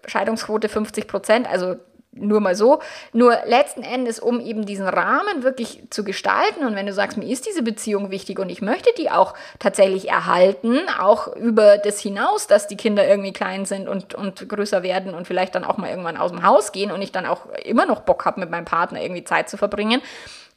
Scheidungsquote 0.05 0.69
50 0.69 1.07
Prozent, 1.07 1.47
also 1.47 1.75
nur 2.19 2.39
mal 2.39 2.55
so. 2.55 2.79
Nur 3.13 3.37
letzten 3.45 3.83
Endes, 3.83 4.19
um 4.19 4.39
eben 4.39 4.65
diesen 4.65 4.87
Rahmen 4.87 5.43
wirklich 5.43 5.83
zu 5.89 6.03
gestalten 6.03 6.65
und 6.65 6.75
wenn 6.75 6.85
du 6.85 6.93
sagst, 6.93 7.17
mir 7.17 7.27
ist 7.27 7.45
diese 7.45 7.63
Beziehung 7.63 8.11
wichtig 8.11 8.39
und 8.39 8.49
ich 8.49 8.61
möchte 8.61 8.89
die 8.97 9.09
auch 9.09 9.33
tatsächlich 9.59 10.09
erhalten, 10.09 10.79
auch 10.99 11.35
über 11.35 11.77
das 11.77 11.99
hinaus, 11.99 12.47
dass 12.47 12.67
die 12.67 12.77
Kinder 12.77 13.07
irgendwie 13.07 13.33
klein 13.33 13.65
sind 13.65 13.87
und, 13.87 14.15
und 14.15 14.47
größer 14.47 14.83
werden 14.83 15.13
und 15.13 15.27
vielleicht 15.27 15.55
dann 15.55 15.63
auch 15.63 15.77
mal 15.77 15.89
irgendwann 15.89 16.17
aus 16.17 16.31
dem 16.31 16.43
Haus 16.43 16.71
gehen 16.71 16.91
und 16.91 17.01
ich 17.01 17.11
dann 17.11 17.25
auch 17.25 17.47
immer 17.63 17.85
noch 17.85 18.01
Bock 18.01 18.25
habe, 18.25 18.39
mit 18.39 18.49
meinem 18.49 18.65
Partner 18.65 19.01
irgendwie 19.01 19.23
Zeit 19.23 19.49
zu 19.49 19.57
verbringen, 19.57 20.01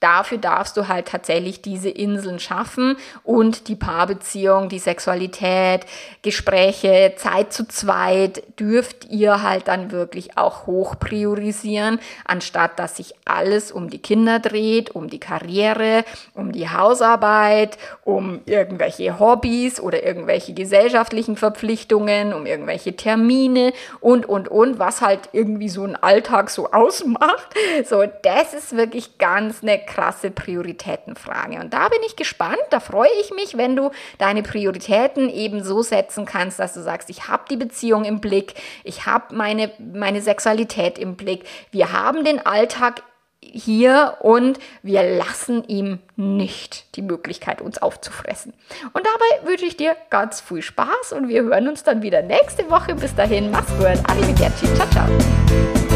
Dafür 0.01 0.39
darfst 0.39 0.77
du 0.79 0.89
halt 0.89 1.09
tatsächlich 1.09 1.61
diese 1.61 1.91
Inseln 1.91 2.39
schaffen 2.39 2.97
und 3.23 3.69
die 3.69 3.77
Paarbeziehung, 3.77 4.71
die 4.71 4.79
Sexualität, 4.79 5.85
Gespräche, 6.23 7.13
Zeit 7.17 7.53
zu 7.53 7.69
zweit 7.69 8.43
dürft 8.59 9.11
ihr 9.11 9.43
halt 9.43 9.69
dann 9.69 9.91
wirklich 9.91 10.39
auch 10.39 10.67
hoch 10.67 10.99
priorisieren, 10.99 12.01
anstatt 12.25 12.79
dass 12.79 12.97
sich 12.97 13.15
alles 13.27 13.71
um 13.71 13.91
die 13.91 13.99
Kinder 13.99 14.39
dreht, 14.39 14.91
um 14.91 15.11
die 15.11 15.21
Karriere, 15.21 16.05
um 16.35 16.53
die 16.53 16.71
Hausarbeit, 16.71 17.77
um 18.05 18.41
irgendwelche 18.47 19.19
Hobbys 19.19 19.81
oder 19.81 20.03
irgendwelche 20.03 20.55
gesellschaftlichen 20.55 21.37
Verpflichtungen, 21.37 22.33
um 22.33 22.47
irgendwelche 22.47 22.97
Termine 22.97 23.73
und, 24.01 24.27
und, 24.27 24.49
und, 24.49 24.79
was 24.79 25.03
halt 25.03 25.29
irgendwie 25.33 25.69
so 25.69 25.85
ein 25.85 25.97
Alltag 25.97 26.49
so 26.51 26.71
ausmacht. 26.73 27.55
So, 27.85 28.05
das 28.23 28.55
ist 28.55 28.77
wirklich 28.77 29.19
ganz 29.19 29.63
eine 29.63 29.79
krasse 29.91 30.31
Prioritätenfrage. 30.31 31.59
Und 31.59 31.75
da 31.75 31.89
bin 31.89 31.99
ich 32.07 32.17
gespannt, 32.17 32.61
da 32.71 32.81
freue 32.81 33.11
ich 33.21 33.33
mich, 33.35 33.57
wenn 33.57 33.77
du 33.77 33.91
deine 34.19 34.43
Prioritäten 34.43 35.29
eben 35.29 35.65
so 35.65 35.83
setzen 35.83 36.27
kannst, 36.27 36.59
dass 36.59 36.75
du 36.75 36.81
sagst, 36.81 37.11
ich 37.11 37.29
habe 37.29 37.43
die 37.51 37.57
Beziehung 37.57 38.05
im 38.05 38.21
Blick, 38.21 38.55
ich 38.85 39.07
habe 39.07 39.35
meine, 39.35 39.73
meine 39.79 40.21
Sexualität 40.21 40.99
im 40.99 41.17
Blick, 41.17 41.45
wir 41.73 41.93
haben 41.93 42.25
den 42.25 42.45
Alltag 42.47 43.03
hier 43.43 44.19
und 44.21 44.59
wir 44.83 45.03
lassen 45.03 45.65
ihm 45.65 45.99
nicht 46.15 46.95
die 46.97 47.03
Möglichkeit, 47.03 47.61
uns 47.61 47.79
aufzufressen. 47.79 48.53
Und 48.93 49.05
dabei 49.07 49.51
wünsche 49.51 49.65
ich 49.65 49.77
dir 49.77 49.97
ganz 50.11 50.41
viel 50.41 50.63
Spaß 50.63 51.13
und 51.17 51.29
wir 51.29 51.43
hören 51.43 51.69
uns 51.69 51.83
dann 51.83 52.03
wieder 52.03 52.23
nächste 52.23 52.71
Woche. 52.71 52.95
Bis 52.95 53.15
dahin, 53.15 53.51
mach's 53.51 53.73
gut. 53.79 53.99
Arrivederci. 54.09 54.67
Ciao, 54.75 54.89
ciao. 54.91 55.90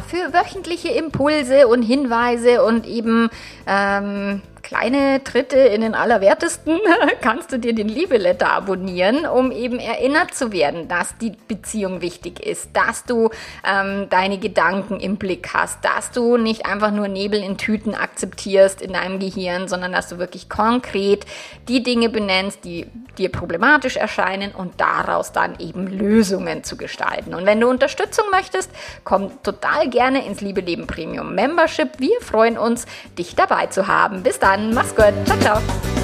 Für 0.00 0.32
wöchentliche 0.32 0.88
Impulse 0.88 1.68
und 1.68 1.82
Hinweise 1.82 2.64
und 2.64 2.86
eben 2.86 3.28
ähm, 3.66 4.40
kleine 4.72 5.22
Tritte 5.22 5.58
in 5.58 5.82
den 5.82 5.94
Allerwertesten 5.94 6.80
kannst 7.20 7.52
du 7.52 7.58
dir 7.58 7.74
den 7.74 7.88
Liebeletter 7.88 8.50
abonnieren, 8.50 9.26
um 9.26 9.52
eben 9.52 9.78
erinnert 9.78 10.34
zu 10.34 10.52
werden, 10.52 10.88
dass 10.88 11.16
die 11.18 11.32
Beziehung 11.48 12.00
wichtig 12.00 12.40
ist, 12.40 12.70
dass 12.72 13.04
du 13.04 13.30
ähm, 13.66 14.08
deine 14.08 14.38
Gedanken 14.38 14.98
im 14.98 15.16
Blick 15.16 15.50
hast, 15.52 15.84
dass 15.84 16.10
du 16.10 16.38
nicht 16.38 16.64
einfach 16.64 16.90
nur 16.90 17.08
Nebel 17.08 17.42
in 17.42 17.58
Tüten 17.58 17.94
akzeptierst 17.94 18.80
in 18.80 18.94
deinem 18.94 19.18
Gehirn, 19.18 19.68
sondern 19.68 19.92
dass 19.92 20.08
du 20.08 20.18
wirklich 20.18 20.48
konkret 20.48 21.26
die 21.68 21.82
Dinge 21.82 22.08
benennst, 22.08 22.64
die 22.64 22.86
dir 23.18 23.30
problematisch 23.30 23.96
erscheinen 23.96 24.52
und 24.52 24.80
daraus 24.80 25.32
dann 25.32 25.58
eben 25.58 25.86
Lösungen 25.86 26.64
zu 26.64 26.76
gestalten. 26.76 27.34
Und 27.34 27.44
wenn 27.44 27.60
du 27.60 27.68
Unterstützung 27.68 28.24
möchtest, 28.30 28.70
komm 29.04 29.42
total 29.42 29.90
gerne 29.90 30.24
ins 30.24 30.40
Liebe 30.40 30.62
Leben 30.62 30.86
Premium 30.86 31.34
Membership. 31.34 31.90
Wir 31.98 32.20
freuen 32.22 32.56
uns, 32.56 32.86
dich 33.18 33.34
dabei 33.34 33.66
zu 33.66 33.86
haben. 33.86 34.22
Bis 34.22 34.38
dann 34.38 34.61
dann 34.62 34.74
mach's 34.74 34.94
gut. 34.94 35.14
Ciao, 35.26 35.38
ciao. 35.40 36.01